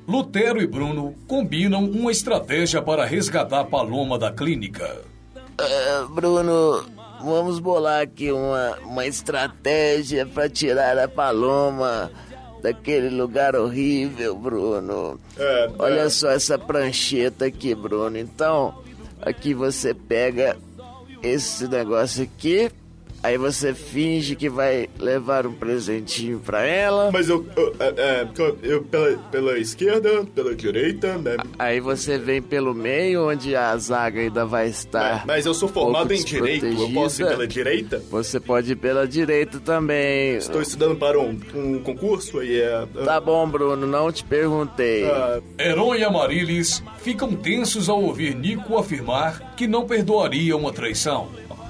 Lutero 0.08 0.60
e 0.60 0.66
Bruno 0.66 1.14
combinam 1.28 1.84
uma 1.84 2.10
estratégia 2.10 2.82
para 2.82 3.04
resgatar 3.04 3.64
Paloma 3.66 4.18
da 4.18 4.32
clínica. 4.32 5.02
Ah, 5.58 6.06
Bruno, 6.10 6.82
vamos 7.22 7.60
bolar 7.60 8.02
aqui 8.02 8.32
uma, 8.32 8.78
uma 8.84 9.06
estratégia 9.06 10.26
pra 10.26 10.48
tirar 10.48 10.98
a 10.98 11.06
Paloma 11.06 12.10
daquele 12.62 13.08
lugar 13.08 13.56
horrível, 13.56 14.36
Bruno. 14.36 15.18
É, 15.38 15.70
Olha 15.78 16.02
é. 16.02 16.08
só 16.08 16.30
essa 16.30 16.58
prancheta 16.58 17.46
aqui, 17.46 17.74
Bruno. 17.74 18.18
Então, 18.18 18.74
aqui 19.20 19.54
você 19.54 19.94
pega 19.94 20.56
esse 21.22 21.66
negócio 21.68 22.24
aqui, 22.24 22.70
aí 23.22 23.36
você 23.36 23.74
finge 23.74 24.34
que 24.34 24.48
vai 24.48 24.88
levar 24.98 25.46
um 25.46 25.52
presentinho 25.52 26.40
pra 26.40 26.64
ela. 26.64 27.10
Mas 27.12 27.28
eu, 27.28 27.46
eu, 27.56 27.74
é, 27.78 27.94
é, 27.96 28.28
eu 28.62 28.82
pela, 28.82 29.18
pela 29.30 29.58
esquerda, 29.58 30.24
pela 30.34 30.54
direita, 30.54 31.18
né? 31.18 31.36
Aí 31.58 31.80
você 31.80 32.18
vem 32.18 32.40
pelo 32.40 32.74
meio, 32.74 33.28
onde 33.28 33.54
a 33.54 33.76
zaga 33.76 34.20
ainda 34.20 34.44
vai 34.44 34.68
estar. 34.68 35.26
Mas 35.26 35.46
eu 35.46 35.54
sou 35.54 35.68
formado 35.68 36.12
em 36.12 36.24
direito, 36.24 36.66
eu 36.66 36.90
posso 36.92 37.22
ir 37.22 37.26
pela 37.28 37.46
direita? 37.46 38.02
Você 38.10 38.40
pode 38.40 38.72
ir 38.72 38.76
pela 38.76 39.06
direita 39.06 39.60
também. 39.60 40.36
Estou 40.36 40.62
estudando 40.62 40.96
para 40.96 41.18
um, 41.18 41.38
um 41.54 41.78
concurso 41.80 42.42
e 42.42 42.60
é. 42.60 42.86
Tá 43.04 43.20
bom, 43.20 43.48
Bruno, 43.48 43.86
não 43.86 44.10
te 44.10 44.24
perguntei. 44.24 45.04
Ah, 45.04 45.40
Heron 45.58 45.94
e 45.94 46.04
Amarilis 46.04 46.82
ficam 46.98 47.34
tensos 47.34 47.88
ao 47.88 48.02
ouvir 48.02 48.34
Nico 48.34 48.78
afirmar 48.78 49.54
que 49.56 49.66
não 49.66 49.86
perdoaria 49.86 50.56
uma 50.56 50.72
traição. 50.72 51.28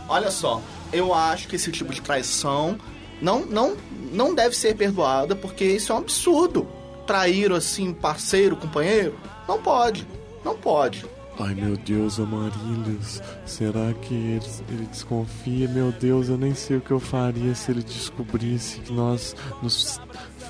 Olha 0.08 0.30
só, 0.30 0.60
eu 0.92 1.14
acho 1.14 1.48
que 1.48 1.56
esse 1.56 1.70
tipo 1.70 1.92
de 1.92 2.00
traição 2.00 2.78
não, 3.20 3.44
não, 3.44 3.76
não 4.12 4.34
deve 4.34 4.56
ser 4.56 4.74
perdoada, 4.76 5.36
porque 5.36 5.64
isso 5.64 5.92
é 5.92 5.94
um 5.94 5.98
absurdo. 5.98 6.66
Trair 7.06 7.52
assim, 7.52 7.92
parceiro, 7.92 8.56
companheiro, 8.56 9.18
não 9.46 9.60
pode. 9.60 10.06
Não 10.44 10.56
pode. 10.56 11.04
Ai 11.38 11.54
meu 11.54 11.74
Deus, 11.74 12.20
Amarílios, 12.20 13.22
será 13.46 13.94
que 14.02 14.14
ele, 14.14 14.46
ele 14.68 14.86
desconfia? 14.86 15.66
Meu 15.68 15.90
Deus, 15.90 16.28
eu 16.28 16.36
nem 16.36 16.54
sei 16.54 16.76
o 16.76 16.80
que 16.82 16.90
eu 16.90 17.00
faria 17.00 17.54
se 17.54 17.70
ele 17.70 17.82
descobrisse 17.82 18.80
que 18.80 18.92
nós 18.92 19.34
nos 19.62 19.98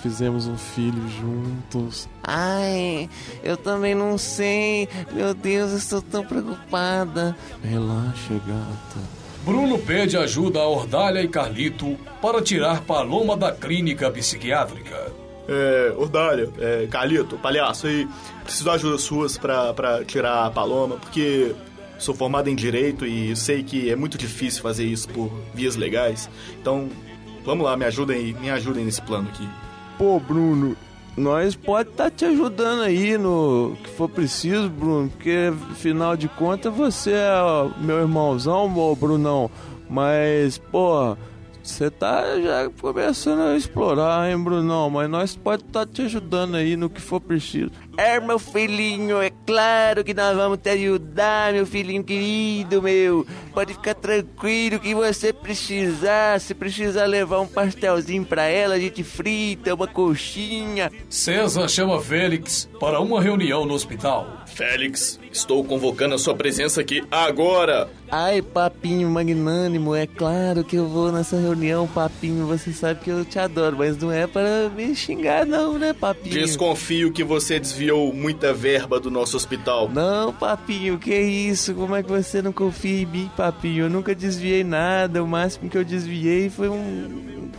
fizemos 0.03 0.49
um 0.49 0.57
filho 0.57 1.09
juntos. 1.09 2.09
Ai, 2.25 3.09
eu 3.45 3.57
também 3.57 3.95
não 3.95 4.19
sei. 4.19 4.89
Meu 5.13 5.33
Deus, 5.33 5.71
eu 5.71 5.79
estou 5.79 6.03
tão 6.03 6.25
preocupada. 6.25 7.37
Relaxa, 7.63 8.35
gata. 8.47 9.20
Bruno 9.45 9.79
pede 9.79 10.17
ajuda 10.17 10.61
a 10.61 10.69
Ordalha 10.69 11.23
e 11.23 11.29
Carlito 11.29 11.97
para 12.21 12.43
tirar 12.43 12.83
Paloma 12.83 13.37
da 13.37 13.51
clínica 13.51 14.11
psiquiátrica. 14.11 15.13
É, 15.49 15.93
Ordália, 15.97 16.49
é, 16.59 16.87
Carlito, 16.89 17.37
palhaço, 17.39 17.87
aí 17.87 18.07
preciso 18.45 18.65
de 18.65 18.71
ajuda 18.71 18.99
suas 18.99 19.39
pra, 19.39 19.73
pra 19.73 20.05
tirar 20.05 20.47
a 20.47 20.51
Paloma, 20.51 20.97
porque 20.97 21.55
sou 21.99 22.15
formado 22.15 22.49
em 22.49 22.55
Direito 22.55 23.05
e 23.07 23.35
sei 23.35 23.63
que 23.63 23.91
é 23.91 23.97
muito 23.97 24.17
difícil 24.17 24.63
fazer 24.63 24.85
isso 24.85 25.09
por 25.09 25.31
vias 25.55 25.75
legais. 25.75 26.29
Então, 26.61 26.89
vamos 27.45 27.65
lá, 27.65 27.77
me 27.77 27.85
ajudem, 27.87 28.35
me 28.35 28.51
ajudem 28.51 28.85
nesse 28.85 29.03
plano 29.03 29.29
aqui. 29.29 29.49
Pô, 29.99 30.21
Bruno, 30.21 30.77
nós 31.17 31.55
pode 31.55 31.91
estar 31.91 32.11
te 32.11 32.25
ajudando 32.25 32.83
aí 32.83 33.19
no 33.19 33.77
que 33.83 33.91
for 33.91 34.09
preciso, 34.09 34.69
Bruno, 34.69 35.11
porque 35.11 35.53
afinal 35.71 36.17
de 36.17 36.29
contas 36.29 36.73
você 36.73 37.13
é 37.13 37.31
meu 37.79 37.99
irmãozão, 37.99 38.75
ô 38.77 38.95
Brunão. 38.95 39.51
Mas, 39.89 40.57
pô, 40.57 41.17
você 41.63 41.91
tá 41.91 42.41
já 42.41 42.71
começando 42.81 43.41
a 43.41 43.57
explorar, 43.57 44.31
hein, 44.31 44.43
Brunão? 44.43 44.89
Mas 44.89 45.11
nós 45.11 45.37
pode 45.37 45.65
estar 45.65 45.87
te 45.87 46.03
ajudando 46.03 46.55
aí 46.55 46.77
no 46.77 46.89
que 46.89 47.01
for 47.01 47.21
preciso. 47.21 47.71
É, 47.97 48.19
meu 48.19 48.39
filhinho, 48.39 49.21
é 49.21 49.31
claro 49.47 50.03
que 50.03 50.15
nós 50.15 50.35
vamos 50.35 50.59
te 50.59 50.71
ajudar, 50.71 51.53
meu 51.53 51.67
filhinho 51.67 52.03
querido, 52.03 52.81
meu. 52.81 53.27
Pode 53.53 53.75
ficar 53.75 53.95
tranquilo 53.95 54.79
que 54.79 54.95
você 54.95 55.33
precisar, 55.33 56.41
se 56.41 56.55
precisar 56.55 57.05
levar 57.07 57.41
um 57.41 57.47
pastelzinho 57.47 58.25
pra 58.25 58.45
ela, 58.45 58.77
a 58.77 58.81
gente 58.81 59.03
frita, 59.03 59.75
uma 59.75 59.87
coxinha. 59.87 60.91
César 61.09 61.69
chama 61.69 62.01
Félix 62.01 62.69
para 62.79 63.01
uma 63.01 63.21
reunião 63.21 63.67
no 63.67 63.75
hospital. 63.75 64.45
Félix, 64.47 65.19
estou 65.33 65.65
convocando 65.65 66.15
a 66.15 66.19
sua 66.19 66.35
presença 66.35 66.81
aqui 66.81 67.03
agora. 67.11 67.89
Ai, 68.11 68.43
papinho 68.43 69.09
magnânimo, 69.09 69.95
é 69.95 70.07
claro 70.07 70.65
que 70.65 70.77
eu 70.77 70.89
vou 70.89 71.13
nessa 71.13 71.39
reunião, 71.39 71.87
papinho. 71.87 72.47
Você 72.47 72.73
sabe 72.73 73.01
que 73.01 73.11
eu 73.11 73.25
te 73.25 73.39
adoro, 73.39 73.77
mas 73.79 73.97
não 73.97 74.11
é 74.11 74.27
para 74.27 74.69
me 74.69 74.95
xingar, 74.95 75.47
não, 75.47 75.79
né, 75.79 75.93
papinho? 75.93 76.35
Desconfio 76.35 77.13
que 77.13 77.23
você 77.23 77.59
desviou 77.59 77.80
muita 78.13 78.53
verba 78.53 79.01
do 79.01 79.11
nosso 79.11 79.37
hospital. 79.37 79.89
Não, 79.89 80.33
papinho, 80.33 80.99
que 80.99 81.15
isso? 81.15 81.75
Como 81.75 81.95
é 81.95 82.03
que 82.03 82.09
você 82.09 82.43
não 82.43 82.53
confia 82.53 83.03
em 83.03 83.07
mim, 83.07 83.31
papinho? 83.37 83.85
Eu 83.85 83.91
nunca 83.91 84.15
desviei 84.15 84.65
nada. 84.65 85.23
O 85.23 85.27
máximo 85.27 85.71
que 85.71 85.79
eu 85.79 85.85
desviei 85.85 86.51
foi 86.51 86.69
um. 86.69 87.51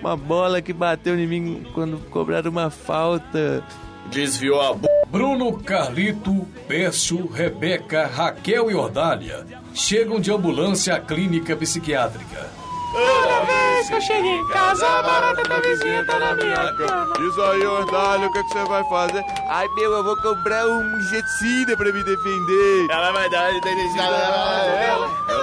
Uma 0.00 0.16
bola 0.16 0.60
que 0.60 0.72
bateu 0.72 1.18
em 1.18 1.26
mim 1.26 1.66
quando 1.72 1.98
cobraram 2.10 2.50
uma 2.50 2.68
falta. 2.68 3.64
Desviou 4.10 4.60
a 4.60 4.74
b... 4.74 4.86
Bruno, 5.10 5.58
Carlito, 5.58 6.46
Pércio, 6.68 7.26
Rebeca, 7.26 8.06
Raquel 8.06 8.70
e 8.70 8.74
Ordália 8.74 9.46
chegam 9.74 10.20
de 10.20 10.30
ambulância 10.30 10.94
à 10.94 11.00
clínica 11.00 11.56
psiquiátrica. 11.56 12.63
Toda 12.94 13.44
vez 13.44 13.88
que 13.88 13.94
eu 13.94 14.00
chego 14.00 14.26
em 14.26 14.46
casa, 14.48 14.86
a 14.86 15.02
barata 15.02 15.42
da 15.42 15.60
vizinha 15.60 16.06
tá 16.06 16.18
na 16.20 16.34
minha 16.36 16.72
cama. 16.74 17.12
Diz 17.18 17.36
aí, 17.38 17.66
Ordalho, 17.66 18.28
o 18.28 18.32
que, 18.32 18.42
que 18.44 18.50
você 18.50 18.64
vai 18.64 18.84
fazer? 18.88 19.24
Ai, 19.48 19.66
meu, 19.74 19.92
eu 19.92 20.04
vou 20.04 20.16
comprar 20.16 20.64
um 20.66 21.00
inseticida 21.00 21.76
pra 21.76 21.92
me 21.92 22.04
defender. 22.04 22.86
Ela 22.88 23.10
vai 23.10 23.28
dar 23.28 23.50
Ela 23.50 23.60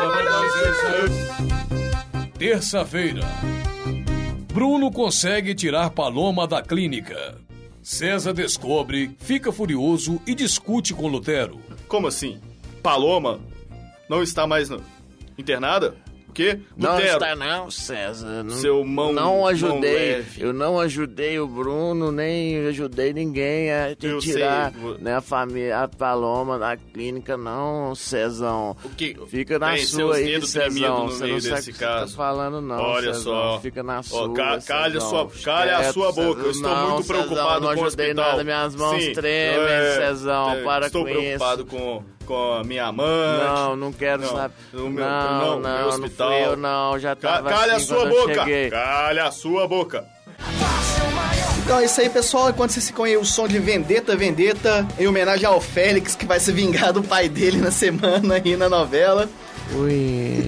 vai 0.10 0.26
dar 0.26 0.42
Terça-feira. 2.40 3.22
Bruno 4.54 4.90
consegue 4.90 5.54
tirar 5.54 5.90
Paloma 5.90 6.48
da 6.48 6.62
clínica. 6.62 7.38
César 7.84 8.34
descobre, 8.34 9.14
fica 9.20 9.52
furioso 9.52 10.22
e 10.26 10.34
discute 10.34 10.94
com 10.94 11.08
Lutero. 11.08 11.60
Como 11.88 12.08
assim? 12.08 12.40
Paloma 12.82 13.42
não 14.08 14.24
está 14.24 14.48
mais 14.48 14.70
no... 14.70 14.82
internada? 15.38 15.94
O 16.32 16.34
quê? 16.34 16.60
Não 16.78 16.94
Lutero, 16.94 17.14
está 17.14 17.36
não, 17.36 17.70
César. 17.70 18.42
Não, 18.44 18.56
Seu 18.56 18.84
mão- 18.86 19.12
Não 19.12 19.38
mão 19.40 19.48
ajudei. 19.48 19.94
leve. 20.16 20.42
eu 20.42 20.54
não 20.54 20.80
ajudei 20.80 21.38
o 21.40 21.46
Bruno, 21.46 22.10
nem 22.10 22.66
ajudei 22.68 23.12
ninguém 23.12 23.70
a 23.70 23.94
te 23.94 24.08
Eu 24.08 24.20
tirar 24.20 24.72
sei, 24.72 24.98
né, 25.02 25.16
a 25.18 25.22
família, 25.22 25.80
a 25.84 25.88
Paloma 25.90 26.58
da 26.58 26.78
clínica, 26.78 27.36
não, 27.36 27.94
Cezão. 27.94 28.78
O 28.82 28.90
que? 28.90 29.14
Fica 29.28 29.60
na 29.60 29.72
Bem, 29.74 29.86
sua 29.86 30.16
aí, 30.16 30.40
Cezão. 30.46 31.10
Você 31.10 31.28
não 31.28 31.42
sabe 31.42 31.62
o 31.70 31.74
que 31.74 31.80
tá 31.80 32.08
falando, 32.08 32.62
não. 32.62 32.78
Olha 32.82 33.14
Cezão. 33.14 33.24
só. 33.24 33.60
Fica 33.60 33.84
na 33.84 34.02
sua. 34.02 34.34
ca- 34.34 34.60
calha 34.66 35.02
sua- 35.02 35.30
calha 35.44 35.78
a 35.80 35.92
sua 35.92 36.14
boca, 36.14 36.42
eu 36.44 36.52
estou 36.52 36.70
Não, 36.70 36.92
muito 36.92 37.04
Cezão, 37.08 37.16
preocupado 37.28 37.66
não 37.68 37.76
com 37.76 37.82
o 37.82 37.86
ajudei 37.88 38.06
hospital. 38.12 38.32
nada, 38.32 38.44
minhas 38.46 38.76
mãos 38.76 39.04
Sim, 39.04 39.12
tremem, 39.12 39.60
é, 39.68 39.96
Cezão. 40.08 40.52
é, 40.52 40.64
Para 40.64 40.86
Estou 40.88 41.04
com 41.04 41.10
isso. 41.10 41.18
preocupado 41.20 41.66
com, 41.66 42.04
com 42.32 42.54
a 42.54 42.64
minha 42.64 42.86
amante. 42.86 43.44
Não, 43.44 43.76
não 43.76 43.92
quero 43.92 44.22
Não, 44.22 44.30
saber. 44.30 44.54
meu- 44.74 44.90
não, 44.90 44.96
não, 44.96 45.60
não, 45.60 45.60
meu 45.60 45.80
não, 45.82 45.88
hospital. 45.90 46.30
fui 46.32 46.46
eu, 46.46 46.56
não. 46.56 46.98
Já 46.98 47.14
tava 47.14 47.50
calha 47.50 47.76
assim 47.76 47.84
a 47.94 47.98
sua 47.98 48.06
boca! 48.06 48.34
cheguei. 48.34 48.70
Calha 48.70 49.24
a 49.26 49.32
sua 49.32 49.68
boca! 49.68 50.06
Então 51.64 51.80
é 51.80 51.86
isso 51.86 52.00
aí, 52.00 52.10
pessoal. 52.10 52.50
Enquanto 52.50 52.72
vocês 52.72 52.88
ficam 52.88 53.04
aí 53.04 53.18
o 53.18 53.26
som 53.26 53.48
de 53.50 53.60
Vendetta, 53.60 54.16
Vendetta, 54.16 54.88
em 54.98 55.08
homenagem 55.08 55.46
ao 55.46 55.60
Félix, 55.60 56.16
que 56.16 56.26
vai 56.26 56.40
se 56.40 56.54
vingar 56.54 56.94
do 56.94 57.04
pai 57.04 57.28
dele 57.28 57.58
na 57.58 57.70
semana 57.72 58.36
aí 58.36 58.56
na 58.56 58.70
novela. 58.70 59.30
Ui. 59.76 60.48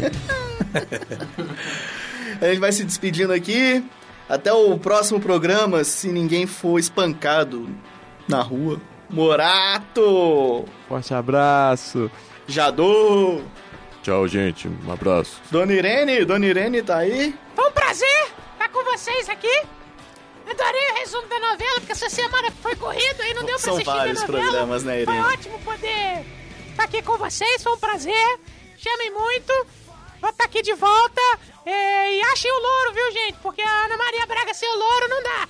A 2.42 2.46
gente 2.48 2.60
vai 2.60 2.72
se 2.72 2.84
despedindo 2.86 3.34
aqui. 3.34 3.84
Até 4.30 4.54
o 4.54 4.78
próximo 4.78 5.20
programa, 5.20 5.84
se 5.84 6.08
ninguém 6.08 6.48
for 6.48 6.80
espancado 6.80 7.70
na 8.28 8.42
rua. 8.42 8.80
Morato! 9.14 10.66
Forte 10.90 11.14
abraço. 11.14 12.10
Jadô! 12.48 13.42
Tchau, 14.02 14.28
gente. 14.28 14.68
Um 14.68 14.92
abraço. 14.92 15.40
Dona 15.52 15.72
Irene, 15.72 16.26
Dona 16.26 16.46
Irene 16.48 16.82
tá 16.82 16.98
aí? 16.98 17.34
Foi 17.56 17.70
um 17.70 17.72
prazer 17.72 18.28
estar 18.54 18.70
com 18.70 18.84
vocês 18.84 19.30
aqui. 19.30 19.64
Adorei 20.50 20.92
o 20.92 20.96
resumo 20.96 21.28
da 21.28 21.40
novela, 21.40 21.76
porque 21.80 21.92
essa 21.94 22.10
semana 22.10 22.52
foi 22.62 22.76
corrida 22.76 23.26
e 23.28 23.34
não 23.36 23.44
deu 23.46 23.56
pra 23.56 23.60
São 23.60 23.74
assistir 23.76 23.86
vários 23.94 24.22
a 24.24 24.28
novela. 24.28 24.44
programas, 24.46 24.84
né, 24.84 25.06
Foi 25.06 25.14
Irene? 25.14 25.34
ótimo 25.34 25.60
poder 25.60 26.26
estar 26.72 26.84
aqui 26.84 27.02
com 27.02 27.18
vocês, 27.18 27.64
foi 27.64 27.72
um 27.74 27.78
prazer. 27.78 28.40
Chamem 28.78 29.12
muito. 29.12 29.54
Vou 30.20 30.30
estar 30.32 30.46
aqui 30.46 30.62
de 30.62 30.74
volta. 30.74 31.22
E 31.66 32.22
achem 32.34 32.52
o 32.52 32.60
louro, 32.62 32.94
viu, 32.94 33.12
gente? 33.12 33.38
Porque 33.44 33.62
a 33.62 33.86
Ana 33.86 33.96
Maria 33.96 34.26
Braga 34.26 34.54
sem 34.54 34.68
o 34.70 34.78
louro 34.78 35.08
não 35.08 35.24
dá. 35.24 35.48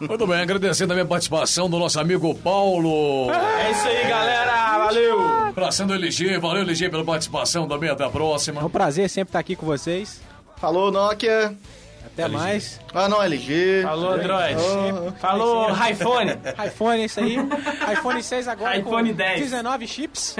Muito 0.00 0.26
bem, 0.26 0.40
agradecendo 0.40 0.92
a 0.92 0.96
minha 0.96 1.06
participação 1.06 1.68
do 1.68 1.78
nosso 1.78 1.98
amigo 1.98 2.34
Paulo. 2.36 3.30
É 3.30 3.70
isso 3.70 3.86
aí, 3.86 4.08
galera. 4.08 4.78
Valeu. 4.78 5.20
Abraçando 5.48 5.90
o 5.90 5.94
LG, 5.94 6.38
valeu 6.38 6.62
LG 6.62 6.90
pela 6.90 7.04
participação 7.04 7.66
também, 7.66 7.90
até 7.90 8.04
a 8.04 8.10
próxima. 8.10 8.60
É 8.60 8.64
um 8.64 8.70
prazer 8.70 9.08
sempre 9.08 9.30
estar 9.30 9.38
aqui 9.38 9.56
com 9.56 9.66
vocês. 9.66 10.20
Falou, 10.56 10.90
Nokia. 10.92 11.56
Até 12.04 12.28
mais. 12.28 12.78
Ah, 12.92 13.08
não, 13.08 13.22
LG. 13.22 13.82
Falou, 13.82 14.12
Android. 14.12 14.56
Oh. 14.60 15.12
Falou, 15.12 15.70
iPhone. 15.70 16.32
iPhone, 16.66 17.00
é 17.00 17.04
isso 17.06 17.20
aí. 17.20 17.36
iPhone 17.92 18.22
6 18.22 18.48
agora 18.48 18.76
iPhone 18.76 19.10
com 19.10 19.16
10. 19.16 19.40
19 19.40 19.86
chips. 19.88 20.36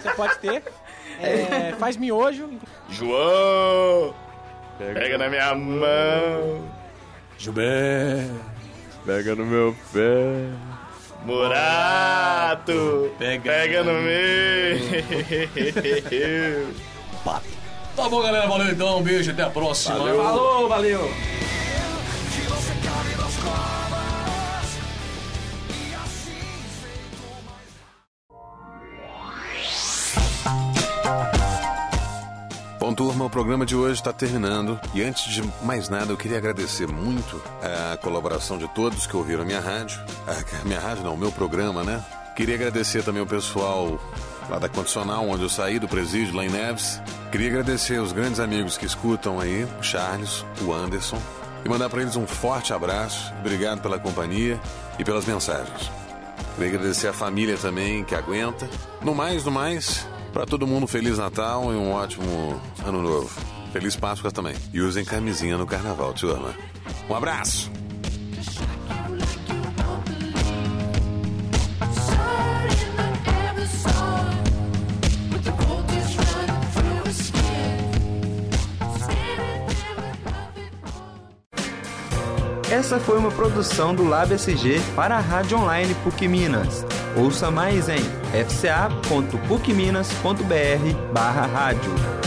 Você 0.00 0.10
pode 0.14 0.38
ter. 0.38 0.62
é, 1.20 1.72
faz 1.78 1.96
miojo. 1.96 2.48
João! 2.88 4.14
Pega 4.78 5.18
na 5.18 5.28
minha 5.28 5.54
mão! 5.56 6.77
Gilberto, 7.38 8.34
pega 9.06 9.34
no 9.36 9.46
meu 9.46 9.74
pé. 9.92 10.50
Murato! 11.24 13.10
Pega, 13.18 13.42
Pega 13.42 13.84
no 13.84 13.92
meu! 13.92 14.78
Tá 17.96 18.08
bom, 18.08 18.22
galera. 18.22 18.46
Valeu 18.46 18.70
então. 18.70 18.98
Um 18.98 19.02
beijo. 19.02 19.30
Até 19.32 19.42
a 19.42 19.50
próxima. 19.50 19.98
Valeu. 19.98 20.22
Falou, 20.22 20.68
valeu. 20.68 21.10
Bom, 32.88 32.94
turma, 32.94 33.26
o 33.26 33.28
programa 33.28 33.66
de 33.66 33.76
hoje 33.76 34.00
está 34.00 34.14
terminando. 34.14 34.80
E 34.94 35.02
antes 35.02 35.30
de 35.30 35.42
mais 35.62 35.90
nada, 35.90 36.10
eu 36.10 36.16
queria 36.16 36.38
agradecer 36.38 36.88
muito 36.88 37.38
a 37.92 37.98
colaboração 37.98 38.56
de 38.56 38.66
todos 38.68 39.06
que 39.06 39.14
ouviram 39.14 39.42
a 39.42 39.44
minha 39.44 39.60
rádio. 39.60 40.00
A 40.26 40.64
minha 40.64 40.80
rádio 40.80 41.04
não, 41.04 41.12
o 41.12 41.18
meu 41.18 41.30
programa, 41.30 41.84
né? 41.84 42.02
Queria 42.34 42.54
agradecer 42.54 43.04
também 43.04 43.20
o 43.20 43.26
pessoal 43.26 44.00
lá 44.48 44.58
da 44.58 44.70
Condicional, 44.70 45.28
onde 45.28 45.42
eu 45.42 45.50
saí 45.50 45.78
do 45.78 45.86
presídio, 45.86 46.34
lá 46.34 46.46
em 46.46 46.48
Neves. 46.48 46.98
Queria 47.30 47.48
agradecer 47.48 48.00
os 48.00 48.10
grandes 48.10 48.40
amigos 48.40 48.78
que 48.78 48.86
escutam 48.86 49.38
aí, 49.38 49.68
o 49.78 49.82
Charles, 49.82 50.46
o 50.62 50.72
Anderson. 50.72 51.20
E 51.66 51.68
mandar 51.68 51.90
para 51.90 52.00
eles 52.00 52.16
um 52.16 52.26
forte 52.26 52.72
abraço. 52.72 53.34
Obrigado 53.40 53.82
pela 53.82 53.98
companhia 53.98 54.58
e 54.98 55.04
pelas 55.04 55.26
mensagens. 55.26 55.90
Queria 56.54 56.70
agradecer 56.70 57.08
a 57.08 57.12
família 57.12 57.58
também 57.58 58.02
que 58.02 58.14
aguenta. 58.14 58.66
No 59.02 59.14
mais, 59.14 59.44
no 59.44 59.50
mais, 59.50 60.06
para 60.32 60.46
todo 60.46 60.66
mundo, 60.66 60.86
Feliz 60.86 61.18
Natal 61.18 61.72
e 61.72 61.76
um 61.76 61.92
ótimo 61.92 62.60
Ano 62.84 63.02
Novo. 63.02 63.30
Feliz 63.72 63.96
Páscoa 63.96 64.30
também. 64.30 64.54
E 64.72 64.80
usem 64.80 65.04
camisinha 65.04 65.58
no 65.58 65.66
carnaval, 65.66 66.12
turma. 66.14 66.54
Um 67.08 67.14
abraço! 67.14 67.70
Essa 82.70 83.00
foi 83.00 83.18
uma 83.18 83.30
produção 83.30 83.94
do 83.94 84.04
Lab 84.04 84.32
SG 84.32 84.80
para 84.94 85.16
a 85.16 85.20
Rádio 85.20 85.58
Online 85.58 85.94
PUC 86.04 86.28
Minas. 86.28 86.84
Ouça 87.18 87.50
mais 87.50 87.88
em 87.88 87.98
fca.pucminas.br 88.48 91.12
barra 91.12 91.46
rádio. 91.46 92.17